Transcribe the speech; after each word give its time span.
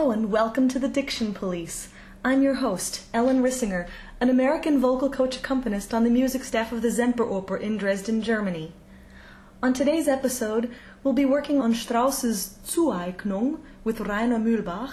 Hello 0.00 0.12
and 0.12 0.32
welcome 0.32 0.66
to 0.70 0.78
the 0.78 0.88
Diction 0.88 1.34
Police. 1.34 1.90
I'm 2.24 2.40
your 2.40 2.54
host, 2.54 3.02
Ellen 3.12 3.42
Rissinger, 3.42 3.86
an 4.18 4.30
American 4.30 4.80
vocal 4.80 5.10
coach 5.10 5.36
accompanist 5.36 5.92
on 5.92 6.04
the 6.04 6.10
music 6.10 6.42
staff 6.42 6.72
of 6.72 6.80
the 6.80 6.88
Semperoper 6.88 7.60
in 7.60 7.76
Dresden, 7.76 8.22
Germany. 8.22 8.72
On 9.62 9.74
today's 9.74 10.08
episode, 10.08 10.70
we'll 11.04 11.12
be 11.12 11.26
working 11.26 11.60
on 11.60 11.74
Strauss's 11.74 12.56
Zueignung 12.64 13.58
with 13.84 14.00
Rainer 14.00 14.38
Mühlbach 14.38 14.92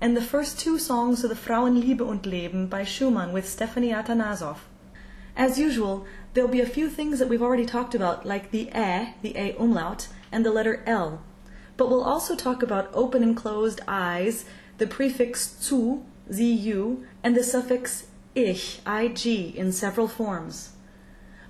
and 0.00 0.16
the 0.16 0.20
first 0.20 0.58
two 0.58 0.76
songs 0.76 1.22
of 1.22 1.30
the 1.30 1.36
Frauenliebe 1.36 2.00
und 2.00 2.26
Leben 2.26 2.66
by 2.66 2.82
Schumann 2.82 3.32
with 3.32 3.48
Stephanie 3.48 3.92
Atanasov. 3.92 4.56
As 5.36 5.60
usual, 5.60 6.04
there'll 6.34 6.50
be 6.50 6.60
a 6.60 6.66
few 6.66 6.90
things 6.90 7.20
that 7.20 7.28
we've 7.28 7.44
already 7.44 7.64
talked 7.64 7.94
about, 7.94 8.26
like 8.26 8.50
the 8.50 8.70
E, 8.74 9.14
the 9.22 9.36
A 9.36 9.54
umlaut, 9.56 10.08
and 10.32 10.44
the 10.44 10.50
letter 10.50 10.82
L. 10.84 11.22
But 11.78 11.88
we'll 11.88 12.04
also 12.04 12.36
talk 12.36 12.62
about 12.62 12.90
open 12.92 13.22
and 13.22 13.36
closed 13.36 13.80
eyes, 13.88 14.44
the 14.78 14.86
prefix 14.86 15.56
zu, 15.60 16.04
zu, 16.30 17.06
and 17.22 17.34
the 17.34 17.44
suffix 17.44 18.08
ich, 18.34 18.80
ig, 18.86 19.26
in 19.56 19.72
several 19.72 20.08
forms. 20.08 20.72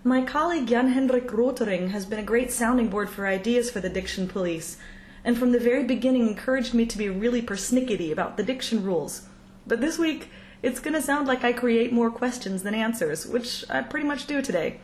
My 0.04 0.22
colleague 0.22 0.68
Jan 0.68 0.88
Hendrik 0.88 1.28
Rotering 1.28 1.90
has 1.90 2.04
been 2.04 2.18
a 2.18 2.22
great 2.22 2.52
sounding 2.52 2.88
board 2.88 3.08
for 3.08 3.26
ideas 3.26 3.70
for 3.70 3.80
the 3.80 3.88
Diction 3.88 4.28
Police, 4.28 4.76
and 5.24 5.36
from 5.36 5.52
the 5.52 5.58
very 5.58 5.84
beginning 5.84 6.28
encouraged 6.28 6.74
me 6.74 6.84
to 6.84 6.98
be 6.98 7.08
really 7.08 7.42
persnickety 7.42 8.12
about 8.12 8.36
the 8.36 8.42
diction 8.42 8.84
rules. 8.84 9.22
But 9.66 9.80
this 9.80 9.98
week, 9.98 10.30
it's 10.62 10.78
going 10.78 10.94
to 10.94 11.02
sound 11.02 11.26
like 11.26 11.42
I 11.42 11.52
create 11.54 11.92
more 11.92 12.10
questions 12.10 12.62
than 12.62 12.74
answers, 12.74 13.26
which 13.26 13.64
I 13.70 13.80
pretty 13.80 14.06
much 14.06 14.26
do 14.26 14.42
today. 14.42 14.80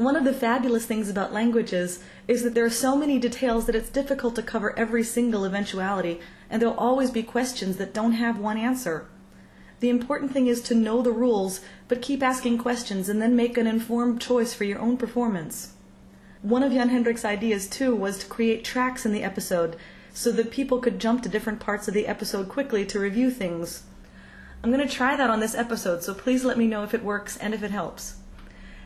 One 0.00 0.16
of 0.16 0.24
the 0.24 0.32
fabulous 0.32 0.86
things 0.86 1.10
about 1.10 1.34
languages 1.34 2.02
is 2.26 2.42
that 2.42 2.54
there 2.54 2.64
are 2.64 2.70
so 2.70 2.96
many 2.96 3.18
details 3.18 3.66
that 3.66 3.74
it's 3.74 3.90
difficult 3.90 4.34
to 4.36 4.42
cover 4.42 4.74
every 4.78 5.04
single 5.04 5.44
eventuality, 5.44 6.20
and 6.48 6.62
there'll 6.62 6.74
always 6.74 7.10
be 7.10 7.22
questions 7.22 7.76
that 7.76 7.92
don't 7.92 8.12
have 8.12 8.38
one 8.38 8.56
answer. 8.56 9.08
The 9.80 9.90
important 9.90 10.32
thing 10.32 10.46
is 10.46 10.62
to 10.62 10.74
know 10.74 11.02
the 11.02 11.12
rules, 11.12 11.60
but 11.86 12.00
keep 12.00 12.22
asking 12.22 12.56
questions 12.56 13.10
and 13.10 13.20
then 13.20 13.36
make 13.36 13.58
an 13.58 13.66
informed 13.66 14.22
choice 14.22 14.54
for 14.54 14.64
your 14.64 14.78
own 14.78 14.96
performance. 14.96 15.74
One 16.40 16.62
of 16.62 16.72
Jan 16.72 16.88
Hendrik's 16.88 17.26
ideas, 17.26 17.68
too, 17.68 17.94
was 17.94 18.20
to 18.20 18.26
create 18.26 18.64
tracks 18.64 19.04
in 19.04 19.12
the 19.12 19.22
episode 19.22 19.76
so 20.14 20.32
that 20.32 20.50
people 20.50 20.78
could 20.78 20.98
jump 20.98 21.22
to 21.24 21.28
different 21.28 21.60
parts 21.60 21.88
of 21.88 21.92
the 21.92 22.06
episode 22.06 22.48
quickly 22.48 22.86
to 22.86 22.98
review 22.98 23.30
things. 23.30 23.82
I'm 24.64 24.72
going 24.72 24.88
to 24.88 24.90
try 24.90 25.14
that 25.14 25.28
on 25.28 25.40
this 25.40 25.54
episode, 25.54 26.02
so 26.02 26.14
please 26.14 26.42
let 26.42 26.56
me 26.56 26.66
know 26.66 26.84
if 26.84 26.94
it 26.94 27.04
works 27.04 27.36
and 27.36 27.52
if 27.52 27.62
it 27.62 27.70
helps. 27.70 28.14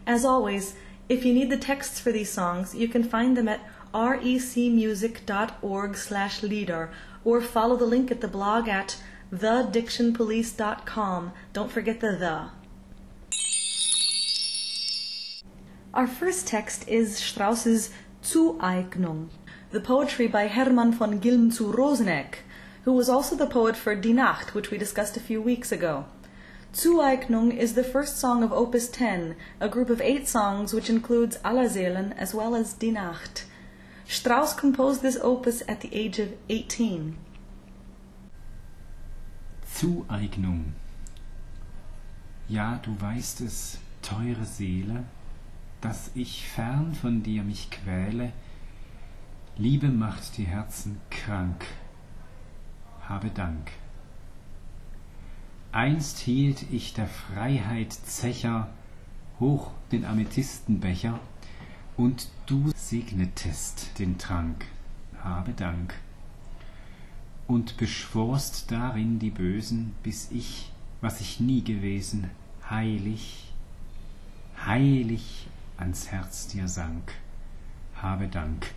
As 0.08 0.24
always, 0.24 0.74
if 1.08 1.24
you 1.24 1.32
need 1.34 1.50
the 1.50 1.56
texts 1.56 1.98
for 2.00 2.10
these 2.12 2.30
songs, 2.30 2.74
you 2.74 2.88
can 2.88 3.04
find 3.04 3.36
them 3.36 3.48
at 3.48 3.60
recmusic.org 3.92 5.96
slash 5.96 6.42
lieder 6.42 6.90
or 7.24 7.40
follow 7.40 7.76
the 7.76 7.86
link 7.86 8.10
at 8.10 8.20
the 8.20 8.28
blog 8.28 8.68
at 8.68 8.96
thedictionpolice.com. 9.32 11.32
Don't 11.52 11.70
forget 11.70 12.00
the 12.00 12.16
the. 12.16 12.50
Our 15.92 16.08
first 16.08 16.48
text 16.48 16.88
is 16.88 17.18
Strauss's 17.18 17.90
Zueignung, 18.22 19.28
the 19.70 19.80
poetry 19.80 20.26
by 20.26 20.48
Hermann 20.48 20.92
von 20.92 21.20
Gilm 21.20 21.52
zu 21.52 21.70
Roseneck, 21.70 22.38
who 22.84 22.92
was 22.92 23.08
also 23.08 23.36
the 23.36 23.46
poet 23.46 23.76
for 23.76 23.94
Die 23.94 24.10
Nacht, 24.10 24.54
which 24.54 24.72
we 24.72 24.78
discussed 24.78 25.16
a 25.16 25.20
few 25.20 25.40
weeks 25.40 25.70
ago. 25.70 26.06
Zueignung 26.74 27.56
is 27.56 27.74
the 27.74 27.84
first 27.84 28.18
song 28.18 28.42
of 28.42 28.52
Opus 28.52 28.88
10, 28.88 29.36
a 29.60 29.68
group 29.68 29.90
of 29.90 30.00
eight 30.00 30.26
songs 30.26 30.74
which 30.74 30.90
includes 30.90 31.38
Allerseelen 31.44 32.12
as 32.18 32.34
well 32.34 32.56
as 32.56 32.74
Die 32.74 32.90
Nacht. 32.90 33.44
Strauss 34.08 34.54
composed 34.54 35.00
this 35.00 35.16
opus 35.22 35.62
at 35.68 35.82
the 35.82 35.94
age 35.94 36.18
of 36.18 36.32
18. 36.48 37.16
Zueignung. 39.72 40.72
Ja, 42.48 42.80
du 42.82 43.00
weißt 43.00 43.42
es, 43.42 43.78
teure 44.02 44.44
Seele, 44.44 45.04
dass 45.80 46.10
ich 46.16 46.48
fern 46.48 46.92
von 46.92 47.22
dir 47.22 47.44
mich 47.44 47.70
quäle. 47.70 48.32
Liebe 49.56 49.90
macht 49.90 50.36
die 50.38 50.48
Herzen 50.48 51.00
krank. 51.08 51.66
Habe 53.08 53.30
Dank. 53.30 53.70
Einst 55.74 56.20
hielt 56.20 56.70
ich 56.70 56.94
der 56.94 57.08
Freiheit 57.08 57.92
Zecher 57.92 58.68
hoch 59.40 59.72
den 59.90 60.04
Amethystenbecher, 60.04 61.18
und 61.96 62.28
du 62.46 62.70
segnetest 62.76 63.98
den 63.98 64.16
Trank. 64.16 64.66
Habe 65.20 65.52
Dank. 65.52 65.94
Und 67.48 67.76
beschworst 67.76 68.70
darin 68.70 69.18
die 69.18 69.30
Bösen, 69.30 69.96
bis 70.04 70.30
ich, 70.30 70.70
was 71.00 71.20
ich 71.20 71.40
nie 71.40 71.64
gewesen, 71.64 72.30
heilig, 72.70 73.52
heilig 74.64 75.48
ans 75.76 76.06
Herz 76.06 76.46
dir 76.46 76.68
sank. 76.68 77.14
Habe 77.96 78.28
Dank. 78.28 78.72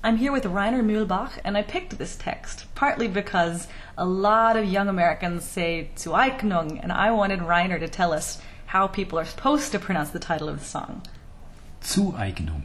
I'm 0.00 0.16
here 0.16 0.30
with 0.30 0.46
Rainer 0.46 0.80
Mühlbach, 0.80 1.40
and 1.42 1.56
I 1.56 1.62
picked 1.62 1.98
this 1.98 2.14
text 2.14 2.66
partly 2.76 3.08
because 3.08 3.66
a 3.96 4.06
lot 4.06 4.56
of 4.56 4.64
young 4.64 4.88
Americans 4.88 5.44
say 5.44 5.90
"Zu 5.96 6.10
Zueignung, 6.10 6.78
and 6.80 6.92
I 6.92 7.10
wanted 7.10 7.42
Rainer 7.42 7.80
to 7.80 7.88
tell 7.88 8.12
us 8.12 8.40
how 8.66 8.86
people 8.86 9.18
are 9.18 9.24
supposed 9.24 9.72
to 9.72 9.78
pronounce 9.80 10.10
the 10.10 10.20
title 10.20 10.48
of 10.48 10.60
the 10.60 10.64
song. 10.64 11.02
Zueignung. 11.82 12.62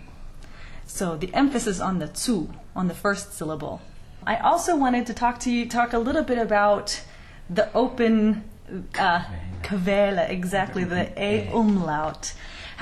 So 0.86 1.16
the 1.16 1.34
emphasis 1.34 1.80
on 1.80 1.98
the 1.98 2.12
zu, 2.14 2.54
on 2.76 2.88
the 2.88 2.94
first 2.94 3.34
syllable. 3.34 3.82
I 4.28 4.38
also 4.38 4.76
wanted 4.76 5.08
to 5.08 5.14
talk 5.16 5.40
to 5.40 5.52
you, 5.52 5.68
talk 5.68 5.92
a 5.92 5.98
little 5.98 6.24
bit 6.24 6.38
about 6.38 7.02
the 7.50 7.74
open 7.74 8.44
uh, 9.00 9.24
Quelle, 9.64 10.20
exactly, 10.20 10.84
the 10.84 11.12
A 11.20 11.50
umlaut. 11.52 12.34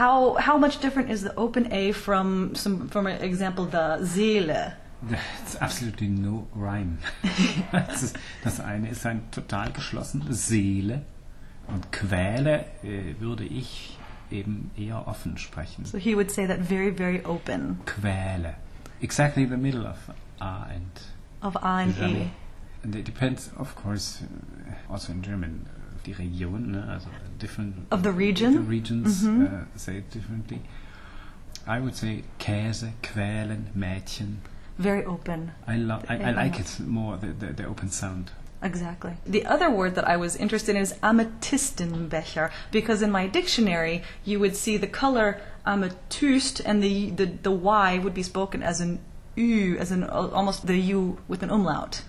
How, 0.01 0.33
how 0.39 0.57
much 0.57 0.79
different 0.79 1.11
is 1.11 1.21
the 1.21 1.35
open 1.35 1.71
A 1.71 1.91
from, 1.91 2.55
some, 2.55 2.89
from 2.89 3.05
an 3.05 3.21
example, 3.21 3.65
the 3.65 4.03
Seele? 4.03 4.73
It's 5.43 5.55
absolutely 5.61 6.07
no 6.07 6.47
rhyme. 6.55 6.97
das, 7.71 8.01
ist, 8.01 8.17
das 8.43 8.59
eine 8.59 8.89
ist 8.89 9.05
ein 9.05 9.29
total 9.29 9.71
geschlossenes 9.71 10.47
Seele 10.47 11.03
und 11.67 11.91
Quäle 11.91 12.65
äh, 12.83 13.13
würde 13.19 13.43
ich 13.43 13.99
eben 14.31 14.71
eher 14.75 15.07
offen 15.07 15.37
sprechen. 15.37 15.85
So 15.85 15.99
he 15.99 16.15
would 16.15 16.31
say 16.31 16.47
that 16.47 16.61
very, 16.61 16.89
very 16.89 17.23
open. 17.23 17.81
Quäle. 17.85 18.55
Exactly 19.01 19.45
the 19.45 19.57
middle 19.57 19.85
of 19.85 19.97
A 20.39 20.63
and 20.63 20.99
Of 21.43 21.55
A 21.57 21.77
and 21.77 21.95
E. 21.99 22.31
And 22.83 22.95
it 22.95 23.05
depends, 23.05 23.51
of 23.55 23.75
course, 23.75 24.23
also 24.89 25.11
in 25.11 25.21
German, 25.21 25.67
die 26.03 26.13
Region, 26.13 26.71
ne? 26.71 26.83
also 26.93 27.09
different 27.39 27.75
Of 27.91 28.01
the 28.03 28.11
region? 28.11 28.53
the 28.53 28.59
regions 28.61 29.23
Mhm. 29.23 29.45
uh, 29.45 29.65
say 29.77 29.97
it 29.97 30.09
differently. 30.11 30.61
I 31.67 31.79
would 31.79 31.95
say 31.95 32.23
Käse, 32.39 32.91
Quälen, 33.03 33.65
Mädchen. 33.75 34.37
Very 34.79 35.05
open. 35.05 35.51
I, 35.67 35.77
lo- 35.77 36.01
I, 36.09 36.15
I 36.17 36.31
like 36.31 36.59
it 36.59 36.79
more, 36.79 37.17
the, 37.17 37.27
the, 37.27 37.53
the 37.53 37.65
open 37.67 37.89
sound. 37.89 38.31
Exactly. 38.63 39.13
The 39.27 39.45
other 39.45 39.69
word 39.69 39.95
that 39.95 40.07
I 40.07 40.17
was 40.17 40.35
interested 40.35 40.75
in 40.75 40.81
is 40.81 40.93
Amethystenbecher, 41.03 42.51
because 42.71 43.01
in 43.01 43.11
my 43.11 43.27
dictionary 43.27 44.01
you 44.25 44.39
would 44.39 44.55
see 44.55 44.77
the 44.77 44.87
color 44.87 45.39
amethyst 45.65 46.61
and 46.65 46.81
the, 46.83 47.11
the, 47.11 47.25
the 47.25 47.51
Y 47.51 47.97
would 47.99 48.13
be 48.13 48.23
spoken 48.23 48.63
as 48.63 48.81
an 48.81 48.99
U, 49.35 49.77
as 49.77 49.91
an 49.91 50.03
almost 50.03 50.65
the 50.67 50.77
U 50.77 51.17
with 51.27 51.43
an 51.43 51.49
umlaut. 51.51 52.01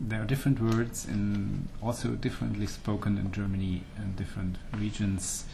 There 0.00 0.22
are 0.22 0.24
different 0.24 0.60
words 0.60 1.04
and 1.06 1.68
also 1.82 2.08
differently 2.10 2.66
spoken 2.66 3.18
in 3.18 3.32
Germany 3.32 3.82
and 3.98 4.16
different 4.16 4.56
regions, 4.78 5.44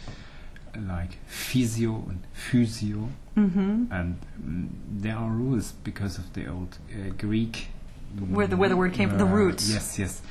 like 0.87 1.17
physio 1.27 2.05
and 2.09 2.19
physio. 2.33 3.09
Mm-hmm. 3.35 3.91
And 3.91 4.17
mm, 4.41 4.69
there 5.01 5.17
are 5.17 5.29
rules 5.29 5.73
because 5.83 6.17
of 6.17 6.31
the 6.33 6.47
old 6.47 6.77
uh, 6.91 7.09
Greek. 7.17 7.67
Where 8.29 8.47
the- 8.47 8.55
where 8.55 8.69
the 8.69 8.77
word 8.77 8.93
came 8.93 9.09
from, 9.09 9.17
the 9.17 9.25
roots. 9.25 9.69
Yes, 9.69 9.99
yes. 9.99 10.21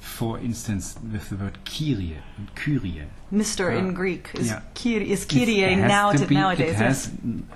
For 0.00 0.38
instance, 0.38 0.96
with 1.12 1.28
the 1.30 1.36
word 1.36 1.58
Kyrie 1.64 2.16
Kyrie. 2.54 3.02
Mister 3.30 3.70
Uh, 3.70 3.78
in 3.78 3.94
Greek 3.94 4.30
is, 4.34 4.48
yeah. 4.48 4.60
Kyrie, 4.74 5.10
is 5.10 5.24
Kyrie 5.26 5.76
now 5.76 6.12
to 6.12 6.26
be- 6.26 6.34
nowadays. 6.34 6.70
It 6.70 6.76
has, 6.76 7.10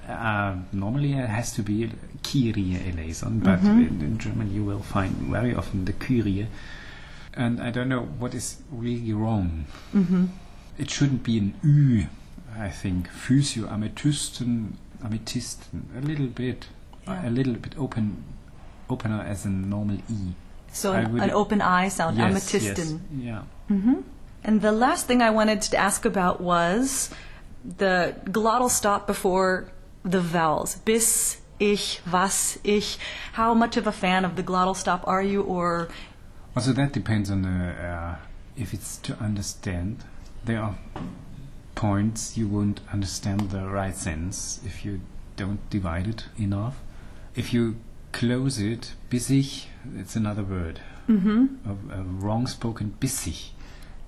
uh, 0.08 0.56
normally 0.72 1.12
it 1.12 1.28
has 1.28 1.52
to 1.54 1.62
be 1.62 1.90
Kyrie 2.22 2.78
eleison, 2.90 3.40
but 3.40 3.60
Mhm. 3.60 3.88
in, 3.88 4.00
in 4.02 4.18
German 4.18 4.52
you 4.52 4.64
will 4.64 4.82
find 4.82 5.12
very 5.30 5.54
often 5.54 5.84
the 5.84 5.92
Kyrie. 5.92 6.48
And 7.34 7.60
I 7.60 7.70
don't 7.70 7.88
know 7.88 8.02
what 8.18 8.34
is 8.34 8.56
really 8.70 9.12
wrong. 9.12 9.64
hmm 9.92 10.26
It 10.78 10.90
shouldn't 10.90 11.22
be 11.22 11.38
an 11.38 11.54
Ü, 11.64 12.06
I 12.58 12.68
think. 12.70 13.08
Physio, 13.08 13.66
Amethysten, 13.68 14.72
Amethysten, 15.02 15.82
a 15.96 16.00
little 16.00 16.26
bit, 16.28 16.66
Yeah. 17.06 17.28
a 17.28 17.30
little 17.30 17.54
bit 17.54 17.74
open, 17.78 18.24
opener 18.88 19.20
as 19.22 19.46
a 19.46 19.48
normal 19.50 19.96
E. 20.10 20.34
So 20.72 20.92
an, 20.94 21.20
an 21.20 21.30
open 21.30 21.60
eye 21.60 21.88
sound, 21.88 22.16
Yes, 22.16 22.32
amethysten. 22.32 23.00
yes, 23.10 23.24
yeah. 23.28 23.42
hmm 23.68 24.00
And 24.44 24.60
the 24.60 24.72
last 24.72 25.06
thing 25.06 25.22
I 25.22 25.30
wanted 25.30 25.60
to 25.70 25.76
ask 25.76 26.04
about 26.04 26.40
was 26.40 27.10
the 27.78 28.14
glottal 28.24 28.70
stop 28.70 29.06
before 29.06 29.66
the 30.04 30.20
vowels. 30.20 30.76
Bis, 30.84 31.38
ich, 31.60 32.00
was, 32.10 32.58
ich. 32.64 32.98
How 33.34 33.54
much 33.54 33.76
of 33.76 33.86
a 33.86 33.92
fan 33.92 34.24
of 34.24 34.34
the 34.34 34.42
glottal 34.42 34.74
stop 34.74 35.06
are 35.06 35.22
you, 35.22 35.42
or 35.42 35.88
Also 36.56 36.72
that 36.72 36.92
depends 36.92 37.30
on 37.30 37.42
the, 37.42 37.48
uh, 37.88 38.16
if 38.56 38.74
it's 38.74 38.96
to 38.98 39.14
understand. 39.20 39.96
There 40.44 40.60
are 40.60 40.74
points 41.74 42.36
you 42.36 42.48
won't 42.48 42.80
understand 42.92 43.50
the 43.50 43.66
right 43.68 43.96
sense 43.96 44.60
if 44.66 44.84
you 44.84 45.00
don't 45.36 45.60
divide 45.70 46.06
it 46.08 46.24
enough. 46.38 46.74
If 47.36 47.54
you 47.54 47.76
close 48.12 48.58
it, 48.58 48.92
bissig, 49.10 49.66
it's 49.98 50.16
another 50.16 50.42
word. 50.42 50.80
Mm-hmm. 51.08 51.46
A, 51.68 52.00
a 52.00 52.02
wrong 52.02 52.46
spoken 52.46 52.94
bissig. 53.00 53.50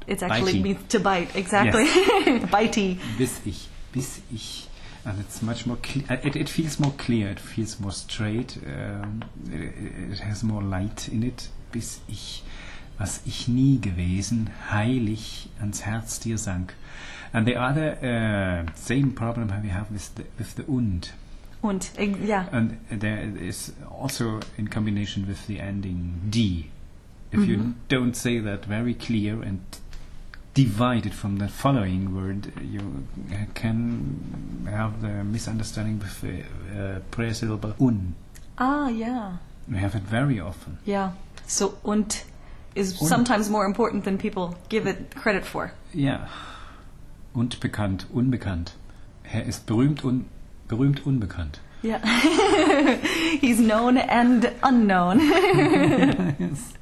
it's 0.07 0.23
actually 0.23 0.55
Bitey. 0.55 0.63
means 0.63 0.89
to 0.89 1.01
bite, 1.01 1.35
exactly. 1.35 1.87
Bitey. 1.87 2.99
Bissig, 3.19 3.67
bissig. 3.93 4.67
And 5.07 5.21
it's 5.21 5.43
much 5.43 5.67
more 5.67 5.77
cle- 5.77 6.05
uh, 6.09 6.17
it, 6.23 6.35
it 6.37 6.49
feels 6.49 6.81
more 6.81 6.93
clear, 6.93 7.29
it 7.29 7.41
feels 7.41 7.79
more 7.79 7.93
straight, 7.93 8.57
um, 8.67 9.23
it, 9.53 10.13
it 10.13 10.19
has 10.21 10.43
more 10.43 10.63
light 10.63 11.09
in 11.09 11.23
it. 11.23 11.49
Bis 11.73 12.01
ich, 12.09 12.43
was 12.99 13.21
ich 13.27 13.49
nie 13.49 13.81
gewesen, 13.81 14.49
heilig 14.71 15.49
ans 15.61 15.85
Herz 15.85 16.21
dir 16.21 16.39
sank. 16.39 16.75
And 17.33 17.47
the 17.47 17.57
other 17.57 17.99
uh, 18.01 18.73
same 18.77 19.11
problem 19.13 19.49
we 19.63 19.69
have 19.69 19.91
with 19.91 20.15
the, 20.15 20.25
with 20.39 20.55
the 20.55 20.63
und. 20.69 21.13
Und, 21.65 21.93
äh, 21.97 22.15
ja. 22.27 22.47
And 22.53 22.75
there 22.91 23.23
is 23.23 23.73
also 23.91 24.41
in 24.59 24.69
combination 24.69 25.27
with 25.27 25.47
the 25.47 25.61
ending 25.61 26.21
D. 26.29 26.69
If 27.33 27.49
you 27.49 27.75
don't 27.89 28.15
say 28.15 28.39
that 28.39 28.67
very 28.67 28.93
clear 28.95 29.43
and 29.43 29.61
divide 30.53 31.07
it 31.07 31.15
from 31.15 31.39
the 31.39 31.49
following 31.49 32.15
word, 32.15 32.53
you 32.63 33.07
can 33.55 34.67
have 34.71 35.01
the 35.01 35.25
misunderstanding 35.25 36.01
with 36.01 36.21
the 36.21 36.43
uh, 36.79 37.01
prayer 37.11 37.33
syllable 37.33 37.75
un. 37.81 38.15
Ah, 38.59 38.89
yeah. 38.89 39.39
We 39.67 39.79
have 39.79 39.97
it 39.97 40.03
very 40.03 40.39
often. 40.39 40.77
Yeah. 40.85 41.13
So, 41.47 41.79
und 41.83 42.25
is 42.75 43.01
Und. 43.01 43.09
sometimes 43.09 43.49
more 43.49 43.65
important 43.65 44.05
than 44.05 44.19
people 44.19 44.55
give 44.69 44.87
it 44.87 45.15
credit 45.17 45.47
for. 45.47 45.73
Yeah. 45.95 46.29
Und 47.33 47.59
bekannt, 47.61 48.07
unbekannt. 48.13 48.75
Er 49.25 49.47
ist 49.47 49.65
berühmt 49.67 50.05
und 50.05 50.27
berühmt 50.69 51.07
unbekannt. 51.07 51.61
Yeah. 51.83 51.99
He's 53.41 53.61
known 53.61 53.99
and 53.99 54.53
unknown. 54.63 55.21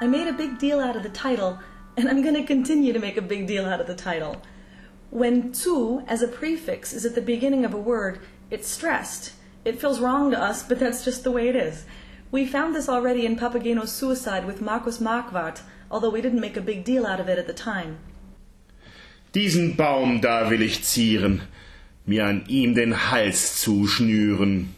I 0.00 0.06
made 0.06 0.28
a 0.28 0.32
big 0.32 0.58
deal 0.58 0.80
out 0.80 0.96
of 0.96 1.02
the 1.02 1.08
title, 1.08 1.58
and 1.96 2.08
I'm 2.08 2.22
going 2.22 2.34
to 2.34 2.44
continue 2.44 2.92
to 2.92 2.98
make 2.98 3.16
a 3.16 3.22
big 3.22 3.46
deal 3.46 3.66
out 3.66 3.80
of 3.80 3.86
the 3.86 3.94
title. 3.94 4.42
When 5.10 5.54
zu 5.54 6.02
as 6.06 6.22
a 6.22 6.28
prefix 6.28 6.92
is 6.92 7.04
at 7.06 7.14
the 7.14 7.20
beginning 7.20 7.64
of 7.64 7.72
a 7.72 7.78
word, 7.78 8.20
it's 8.50 8.68
stressed. 8.68 9.32
It 9.64 9.80
feels 9.80 10.00
wrong 10.00 10.30
to 10.30 10.40
us, 10.40 10.62
but 10.62 10.78
that's 10.78 11.04
just 11.04 11.24
the 11.24 11.30
way 11.30 11.48
it 11.48 11.56
is. 11.56 11.84
We 12.30 12.46
found 12.46 12.74
this 12.74 12.88
already 12.88 13.24
in 13.24 13.36
Papageno's 13.36 13.92
suicide 13.92 14.44
with 14.44 14.60
Markus 14.60 14.98
Marquardt, 14.98 15.62
although 15.90 16.10
we 16.10 16.20
didn't 16.20 16.40
make 16.40 16.56
a 16.56 16.60
big 16.60 16.84
deal 16.84 17.06
out 17.06 17.20
of 17.20 17.28
it 17.28 17.38
at 17.38 17.46
the 17.46 17.54
time. 17.54 17.98
Diesen 19.32 19.76
Baum 19.76 20.20
da 20.20 20.48
will 20.48 20.62
ich 20.62 20.80
zieren, 20.84 21.42
mir 22.08 22.24
an 22.24 22.44
ihm 22.48 22.74
den 22.74 23.10
Hals 23.10 23.60
zuschnüren. 23.60 24.74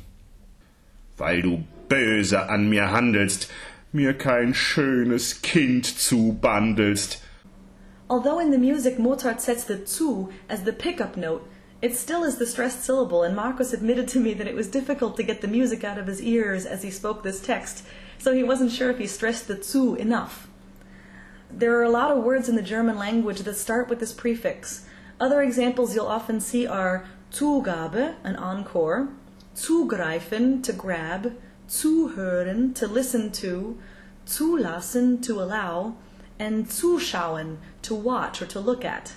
Weil 1.17 1.43
du 1.43 1.65
böse 1.89 2.49
an 2.49 2.69
mir 2.69 2.91
handelst, 2.91 3.49
mir 3.93 4.15
kein 4.15 4.53
schönes 4.53 5.41
Kind 5.41 5.87
zubandelst. 5.87 7.23
Although 8.09 8.41
in 8.41 8.51
the 8.51 8.59
music 8.59 8.99
Mozart 8.99 9.41
sets 9.41 9.65
the 9.65 9.85
zu 9.85 10.31
as 10.49 10.65
the 10.65 10.73
pickup 10.73 11.17
note, 11.17 11.43
it 11.81 11.97
still 11.97 12.25
is 12.25 12.39
the 12.39 12.47
stressed 12.47 12.85
syllable, 12.85 13.23
and 13.23 13.37
Markus 13.37 13.73
admitted 13.73 14.09
to 14.09 14.19
me 14.19 14.35
that 14.35 14.49
it 14.49 14.57
was 14.57 14.67
difficult 14.67 15.17
to 15.17 15.23
get 15.23 15.41
the 15.41 15.49
music 15.49 15.85
out 15.85 15.99
of 15.99 16.09
his 16.09 16.21
ears 16.21 16.67
as 16.67 16.83
he 16.83 16.91
spoke 16.91 17.23
this 17.23 17.41
text, 17.41 17.85
so 18.19 18.35
he 18.35 18.43
wasn't 18.43 18.73
sure 18.73 18.91
if 18.91 18.99
he 18.99 19.07
stressed 19.07 19.47
the 19.47 19.63
zu 19.63 19.95
enough. 19.95 20.49
There 21.49 21.79
are 21.79 21.85
a 21.85 21.91
lot 21.91 22.11
of 22.11 22.25
words 22.25 22.49
in 22.49 22.57
the 22.57 22.63
German 22.63 22.99
language 22.99 23.41
that 23.41 23.57
start 23.57 23.89
with 23.89 24.01
this 24.01 24.13
prefix. 24.13 24.85
Other 25.21 25.43
examples 25.43 25.95
you'll 25.95 26.07
often 26.07 26.41
see 26.41 26.67
are 26.67 27.07
Zugabe, 27.31 28.17
an 28.25 28.37
encore, 28.37 29.09
zugreifen, 29.55 30.63
to 30.63 30.73
grab, 30.73 31.35
zuhören, 31.69 32.75
to 32.75 32.87
listen 32.87 33.31
to, 33.31 33.79
zulassen, 34.27 35.23
to 35.23 35.41
allow, 35.41 35.95
and 36.39 36.67
zuschauen, 36.67 37.59
to 37.83 37.95
watch 37.95 38.43
or 38.43 38.47
to 38.47 38.61
look 38.61 38.85
at. 38.85 39.15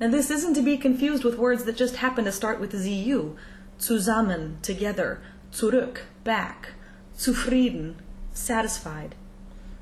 Now, 0.00 0.08
this 0.08 0.30
isn't 0.30 0.54
to 0.54 0.62
be 0.62 0.76
confused 0.76 1.24
with 1.24 1.38
words 1.38 1.64
that 1.64 1.76
just 1.76 1.96
happen 1.96 2.24
to 2.24 2.32
start 2.32 2.58
with 2.58 2.72
zu. 2.72 3.36
Zusammen, 3.78 4.58
together. 4.62 5.20
Zurück, 5.52 5.98
back. 6.24 6.70
Zufrieden, 7.16 7.96
satisfied. 8.32 9.14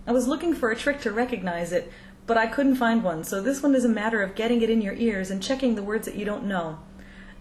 I 0.07 0.13
was 0.13 0.27
looking 0.27 0.55
for 0.55 0.71
a 0.71 0.77
trick 0.77 1.01
to 1.03 1.13
recognize 1.13 1.73
it, 1.73 1.91
but 2.31 2.39
I 2.39 2.47
couldn't 2.47 2.77
find 2.77 3.03
one, 3.03 3.25
so 3.25 3.43
this 3.43 3.61
one 3.61 3.75
is 3.75 3.85
a 3.85 3.89
matter 3.89 4.23
of 4.23 4.37
getting 4.37 4.63
it 4.63 4.71
in 4.71 4.81
your 4.81 4.95
ears 4.95 5.33
and 5.33 5.43
checking 5.43 5.75
the 5.75 5.83
words 5.83 6.07
that 6.07 6.15
you 6.15 6.25
don't 6.25 6.45
know. 6.45 6.79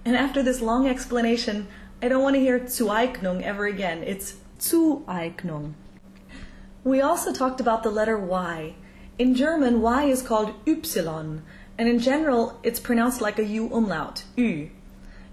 And 0.03 0.15
after 0.15 0.41
this 0.41 0.61
long 0.61 0.87
explanation, 0.87 1.67
I 2.01 2.07
don't 2.07 2.23
want 2.23 2.35
to 2.37 2.39
hear 2.39 2.59
Zueignung 2.61 3.43
ever 3.43 3.67
again. 3.67 4.01
It's 4.01 4.37
Zueignung. 4.57 5.73
We 6.83 7.01
also 7.01 7.31
talked 7.31 7.61
about 7.61 7.83
the 7.83 7.91
letter 7.91 8.17
Y. 8.17 8.73
In 9.19 9.35
German, 9.35 9.83
Y 9.83 10.05
is 10.05 10.23
called 10.23 10.55
Y, 10.65 11.41
and 11.77 11.87
in 11.87 11.99
general, 11.99 12.59
it's 12.63 12.79
pronounced 12.79 13.21
like 13.21 13.37
a 13.37 13.45
U 13.45 13.71
umlaut, 13.71 14.23
Ü. 14.39 14.71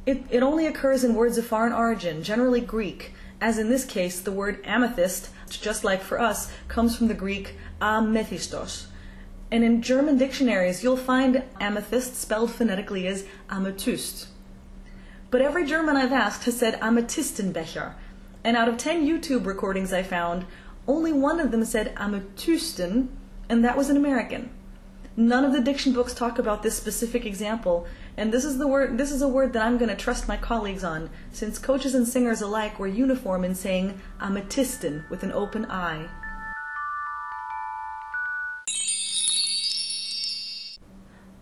It, 0.04 0.22
it 0.28 0.42
only 0.42 0.66
occurs 0.66 1.02
in 1.02 1.14
words 1.14 1.38
of 1.38 1.46
foreign 1.46 1.72
origin, 1.72 2.22
generally 2.22 2.60
Greek, 2.60 3.14
as 3.40 3.56
in 3.56 3.70
this 3.70 3.86
case, 3.86 4.20
the 4.20 4.32
word 4.32 4.60
amethyst, 4.66 5.30
just 5.48 5.82
like 5.82 6.02
for 6.02 6.20
us, 6.20 6.52
comes 6.68 6.94
from 6.94 7.08
the 7.08 7.14
Greek 7.14 7.54
amethistos. 7.80 8.88
And 9.50 9.62
in 9.62 9.82
German 9.82 10.18
dictionaries, 10.18 10.82
you'll 10.82 10.96
find 10.96 11.44
amethyst 11.60 12.16
spelled 12.16 12.50
phonetically 12.50 13.06
as 13.06 13.24
amethyst. 13.48 14.28
But 15.30 15.40
every 15.40 15.66
German 15.66 15.96
I've 15.96 16.12
asked 16.12 16.44
has 16.44 16.58
said 16.58 16.80
Amethystenbecher. 16.80 17.94
And 18.44 18.56
out 18.56 18.68
of 18.68 18.76
10 18.76 19.06
YouTube 19.06 19.44
recordings 19.46 19.92
I 19.92 20.02
found, 20.02 20.46
only 20.88 21.12
one 21.12 21.40
of 21.40 21.50
them 21.50 21.64
said 21.64 21.94
Amethysten, 21.96 23.08
and 23.48 23.64
that 23.64 23.76
was 23.76 23.90
an 23.90 23.96
American. 23.96 24.50
None 25.16 25.44
of 25.44 25.52
the 25.52 25.60
diction 25.60 25.92
books 25.92 26.12
talk 26.12 26.38
about 26.38 26.62
this 26.62 26.76
specific 26.76 27.24
example, 27.24 27.86
and 28.16 28.32
this 28.32 28.44
is 28.44 28.58
the 28.58 28.68
word 28.68 28.98
this 28.98 29.10
is 29.10 29.22
a 29.22 29.28
word 29.28 29.54
that 29.54 29.64
I'm 29.64 29.78
going 29.78 29.88
to 29.88 29.96
trust 29.96 30.28
my 30.28 30.36
colleagues 30.36 30.84
on, 30.84 31.08
since 31.32 31.58
coaches 31.58 31.94
and 31.94 32.06
singers 32.06 32.42
alike 32.42 32.78
were 32.78 32.86
uniform 32.86 33.42
in 33.42 33.54
saying 33.54 34.00
Amethysten 34.20 35.08
with 35.08 35.22
an 35.22 35.32
open 35.32 35.64
eye. 35.70 36.08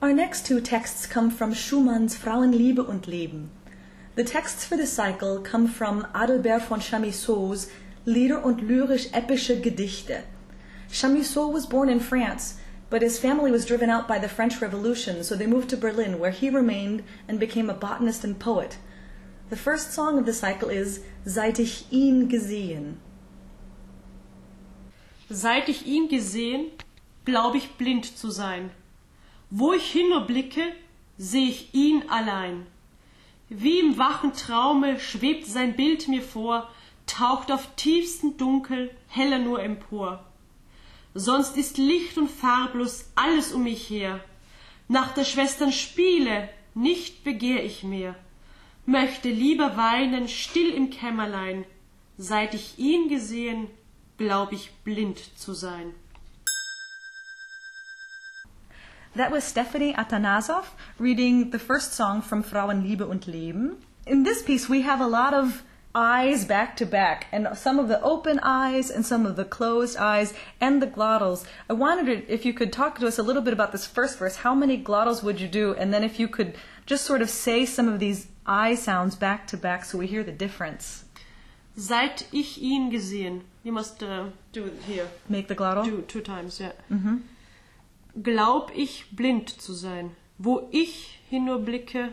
Our 0.05 0.13
next 0.13 0.45
two 0.45 0.61
texts 0.61 1.07
come 1.07 1.31
from 1.31 1.55
Schumann's 1.55 2.15
Frauenliebe 2.15 2.87
und 2.87 3.07
Leben. 3.07 3.51
The 4.17 4.23
texts 4.23 4.63
for 4.63 4.77
this 4.77 4.93
cycle 4.93 5.41
come 5.41 5.67
from 5.67 6.07
Adalbert 6.15 6.61
von 6.61 6.81
Chamisso's 6.81 7.71
Lieder 8.05 8.45
und 8.45 8.61
lyrisch-epische 8.61 9.63
Gedichte. 9.63 10.25
Chamisso 10.91 11.51
was 11.51 11.65
born 11.65 11.89
in 11.89 12.01
France, 12.01 12.57
but 12.91 13.01
his 13.01 13.19
family 13.19 13.51
was 13.51 13.65
driven 13.65 13.89
out 13.89 14.07
by 14.07 14.19
the 14.19 14.29
French 14.29 14.61
Revolution, 14.61 15.25
so 15.25 15.35
they 15.35 15.47
moved 15.47 15.71
to 15.71 15.77
Berlin, 15.79 16.19
where 16.19 16.33
he 16.33 16.51
remained 16.51 17.03
and 17.27 17.41
became 17.41 17.71
a 17.71 17.73
botanist 17.73 18.25
and 18.25 18.39
poet. 18.39 18.77
The 19.49 19.57
first 19.57 19.95
song 19.95 20.19
of 20.19 20.27
the 20.27 20.35
cycle 20.35 20.69
is 20.69 21.01
Seit 21.25 21.59
ich 21.59 21.87
ihn 21.91 22.29
gesehen. 22.29 22.99
Seit 25.31 25.71
ich 25.71 25.87
ihn 25.87 26.09
gesehen, 26.11 26.73
glaub 27.25 27.55
ich 27.55 27.79
blind 27.79 28.05
zu 28.05 28.31
sein. 28.31 28.71
Wo 29.57 29.73
ich 29.73 29.93
hin 29.93 30.09
nur 30.09 30.23
blicke, 30.23 30.65
seh 31.17 31.45
ich 31.45 31.73
ihn 31.75 32.03
allein. 32.09 32.67
Wie 33.49 33.79
im 33.79 33.97
wachen 33.99 34.33
Traume 34.33 34.99
schwebt 34.99 35.47
sein 35.47 35.77
Bild 35.77 36.09
mir 36.09 36.23
vor, 36.23 36.69
taucht 37.07 37.53
auf 37.53 37.77
tiefstem 37.77 38.37
Dunkel 38.37 38.91
heller 39.07 39.39
nur 39.39 39.63
empor. 39.63 40.25
Sonst 41.15 41.57
ist 41.57 41.79
Licht 41.79 42.19
und 42.19 42.33
farblos 42.33 43.13
alles 43.15 43.53
um 43.53 43.63
mich 43.63 43.89
her. 43.89 44.19
Nach 44.89 45.15
der 45.15 45.25
Schwestern 45.25 45.71
Spiele 45.71 46.49
nicht 46.75 47.23
begehr 47.23 47.65
ich 47.65 47.85
mehr. 47.85 48.17
Möchte 48.87 49.29
lieber 49.29 49.77
weinen 49.77 50.27
still 50.27 50.71
im 50.71 50.91
Kämmerlein. 50.91 51.65
Seit 52.19 52.55
ich 52.55 52.81
ihn 52.81 53.09
gesehen, 53.09 53.69
glaub 54.19 54.51
ich 54.51 54.73
blind 54.83 55.21
zu 55.39 55.53
sein. 55.53 55.95
That 59.17 59.31
was 59.31 59.45
Stephanie 59.45 59.95
Atanasov 59.95 60.65
reading 60.99 61.51
the 61.51 61.59
first 61.61 61.93
song 61.93 62.21
from 62.21 62.43
Frauenliebe 62.43 63.09
und 63.09 63.29
Leben. 63.29 63.77
In 64.07 64.25
this 64.25 64.43
piece, 64.43 64.69
we 64.69 64.83
have 64.83 65.01
a 65.01 65.07
lot 65.07 65.33
of 65.33 65.63
eyes 65.95 66.45
back 66.45 66.77
to 66.79 66.85
back, 66.85 67.29
and 67.31 67.47
some 67.57 67.79
of 67.79 67.87
the 67.87 68.03
open 68.03 68.41
eyes 68.43 68.91
and 68.91 69.07
some 69.07 69.25
of 69.25 69.37
the 69.37 69.45
closed 69.45 69.97
eyes 69.99 70.35
and 70.61 70.83
the 70.83 70.89
glottals. 70.89 71.45
I 71.71 71.75
wondered 71.75 72.25
if 72.27 72.45
you 72.45 72.53
could 72.53 72.73
talk 72.73 72.99
to 72.99 73.07
us 73.07 73.17
a 73.17 73.23
little 73.23 73.41
bit 73.41 73.53
about 73.53 73.71
this 73.71 73.87
first 73.87 74.19
verse. 74.19 74.35
How 74.35 74.53
many 74.53 74.83
glottals 74.83 75.23
would 75.23 75.41
you 75.41 75.47
do? 75.47 75.75
And 75.75 75.95
then 75.95 76.03
if 76.03 76.19
you 76.19 76.27
could 76.27 76.57
just 76.85 77.05
sort 77.05 77.23
of 77.23 77.31
say 77.31 77.65
some 77.65 77.89
of 77.89 78.01
these 78.01 78.27
I 78.45 78.75
sounds 78.75 79.15
back 79.15 79.47
to 79.47 79.57
back 79.57 79.85
so 79.85 79.97
we 79.97 80.09
hear 80.09 80.25
the 80.25 80.33
difference. 80.33 81.05
Seit 81.77 82.27
ich 82.33 82.59
ihn 82.61 82.91
gesehen. 82.91 83.43
You 83.63 83.71
must 83.71 84.03
uh, 84.03 84.25
do 84.53 84.65
it 84.67 84.75
here. 84.89 85.07
Make 85.29 85.47
the 85.47 85.55
glottal. 85.55 85.85
Two, 85.85 86.03
two 86.03 86.21
times, 86.21 86.59
yeah. 86.59 86.73
Glaub 88.23 88.71
ich 88.75 89.07
blind 89.13 89.49
zu 89.61 89.73
sein. 89.75 90.11
Wo 90.39 90.69
ich 90.71 91.19
hinüberblicke, 91.31 92.13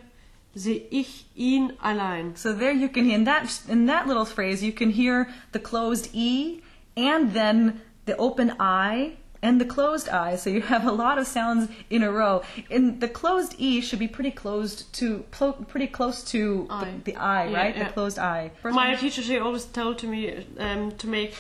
sehe 0.56 0.82
ich 0.90 1.26
ihn 1.36 1.74
allein. 1.82 2.36
So 2.36 2.54
there 2.54 2.72
you 2.74 2.90
can 2.90 3.10
in 3.10 3.26
that 3.26 3.46
in 3.68 3.88
that 3.88 4.08
little 4.08 4.26
phrase 4.26 4.64
you 4.66 4.74
can 4.74 4.90
hear 4.92 5.28
the 5.54 5.60
closed 5.60 6.10
e 6.14 6.62
and 6.98 7.34
then 7.34 7.82
the 8.06 8.16
open 8.18 8.52
i 8.60 9.14
and 9.44 9.60
the 9.62 9.66
closed 9.66 10.10
i. 10.10 10.36
So 10.36 10.50
you 10.50 10.62
have 10.62 10.86
a 10.86 10.92
lot 10.92 11.18
of 11.18 11.26
sounds 11.28 11.70
in 11.90 12.04
a 12.04 12.12
row. 12.12 12.42
And 12.70 13.00
the 13.00 13.08
closed 13.08 13.56
e 13.60 13.82
should 13.82 14.00
be 14.00 14.08
pretty 14.08 14.32
closed 14.32 14.92
to 15.00 15.24
plo- 15.32 15.68
pretty 15.68 15.88
close 15.88 16.24
to 16.32 16.68
I. 16.70 16.86
the, 17.04 17.12
the 17.12 17.16
i, 17.18 17.48
Yeah, 17.48 17.58
right? 17.58 17.76
yeah. 17.76 17.84
The 17.88 17.94
closed 17.94 18.20
i. 18.20 18.52
First 18.62 18.76
My 18.76 18.90
one- 18.92 18.98
teacher, 19.00 19.22
she 19.22 19.38
always 19.40 19.66
told 19.66 19.98
to 20.00 20.08
me 20.08 20.46
um, 20.60 20.92
to 20.98 21.08
make 21.08 21.34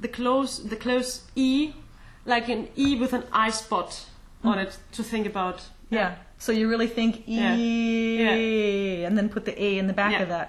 the 0.00 0.08
close, 0.08 0.58
the 0.62 0.76
close 0.76 1.22
e 1.34 1.72
like 2.24 2.48
an 2.48 2.68
e 2.76 2.96
with 2.98 3.12
an 3.12 3.24
I 3.32 3.50
spot 3.50 3.90
mm. 4.44 4.50
on 4.50 4.58
it 4.58 4.78
to 4.92 5.02
think 5.02 5.26
about. 5.26 5.62
yeah. 5.90 6.14
So 6.38 6.50
you 6.52 6.68
really 6.68 6.88
think 6.88 7.28
e 7.28 7.38
Yeah. 8.18 9.06
and 9.06 9.16
then 9.16 9.28
put 9.28 9.44
the 9.44 9.54
a 9.62 9.78
in 9.78 9.86
the 9.86 9.92
back 9.92 10.12
Yeah. 10.12 10.22
of 10.22 10.28
that. 10.28 10.48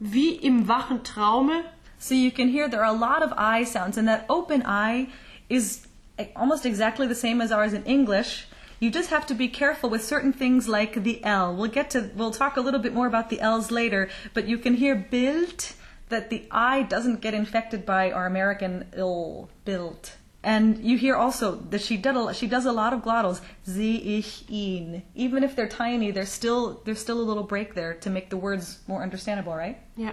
Wie 0.00 0.38
im 0.42 0.66
wachen 0.66 1.02
Traume 1.02 1.64
So 1.98 2.14
you 2.14 2.32
can 2.32 2.48
hear 2.48 2.68
there 2.68 2.80
are 2.84 2.94
a 2.94 3.00
lot 3.10 3.22
of 3.22 3.32
I 3.36 3.62
sounds, 3.64 3.96
and 3.96 4.08
that 4.08 4.24
open 4.28 4.62
I 4.66 5.08
is 5.48 5.86
almost 6.34 6.66
exactly 6.66 7.06
the 7.06 7.14
same 7.14 7.40
as 7.40 7.52
ours 7.52 7.72
in 7.72 7.84
English. 7.84 8.46
You 8.80 8.90
just 8.90 9.10
have 9.10 9.24
to 9.26 9.34
be 9.34 9.46
careful 9.46 9.88
with 9.88 10.02
certain 10.04 10.32
things 10.32 10.66
like 10.66 11.04
the 11.04 11.22
L. 11.24 11.54
We'll 11.54 11.70
get 11.70 11.90
to, 11.90 12.10
we'll 12.16 12.32
talk 12.32 12.56
a 12.56 12.60
little 12.60 12.80
bit 12.80 12.92
more 12.92 13.06
about 13.06 13.30
the 13.30 13.40
L's 13.40 13.70
later, 13.70 14.08
but 14.34 14.48
you 14.48 14.58
can 14.58 14.74
hear 14.74 14.96
Bild, 14.96 15.74
that 16.08 16.28
the 16.30 16.42
I 16.50 16.82
doesn't 16.82 17.20
get 17.20 17.34
infected 17.34 17.86
by 17.86 18.10
our 18.10 18.26
American 18.26 18.86
ill, 18.96 19.48
Bild. 19.64 20.10
And 20.44 20.78
you 20.84 20.98
hear 20.98 21.14
also 21.14 21.56
that 21.70 21.80
she 21.82 21.96
did 21.96 22.16
a, 22.16 22.34
she 22.34 22.48
does 22.48 22.66
a 22.66 22.72
lot 22.72 22.92
of 22.92 23.02
glottals. 23.02 23.40
Sehe 23.66 24.18
ich 24.18 24.44
ihn. 24.50 25.02
Even 25.14 25.44
if 25.44 25.54
they're 25.54 25.68
tiny, 25.68 26.10
there's 26.10 26.30
still 26.30 26.80
there's 26.84 26.98
still 27.00 27.20
a 27.20 27.22
little 27.22 27.44
break 27.44 27.74
there 27.74 27.94
to 27.94 28.10
make 28.10 28.28
the 28.30 28.36
words 28.36 28.80
more 28.88 29.02
understandable, 29.02 29.54
right? 29.54 29.78
Ja, 29.96 30.12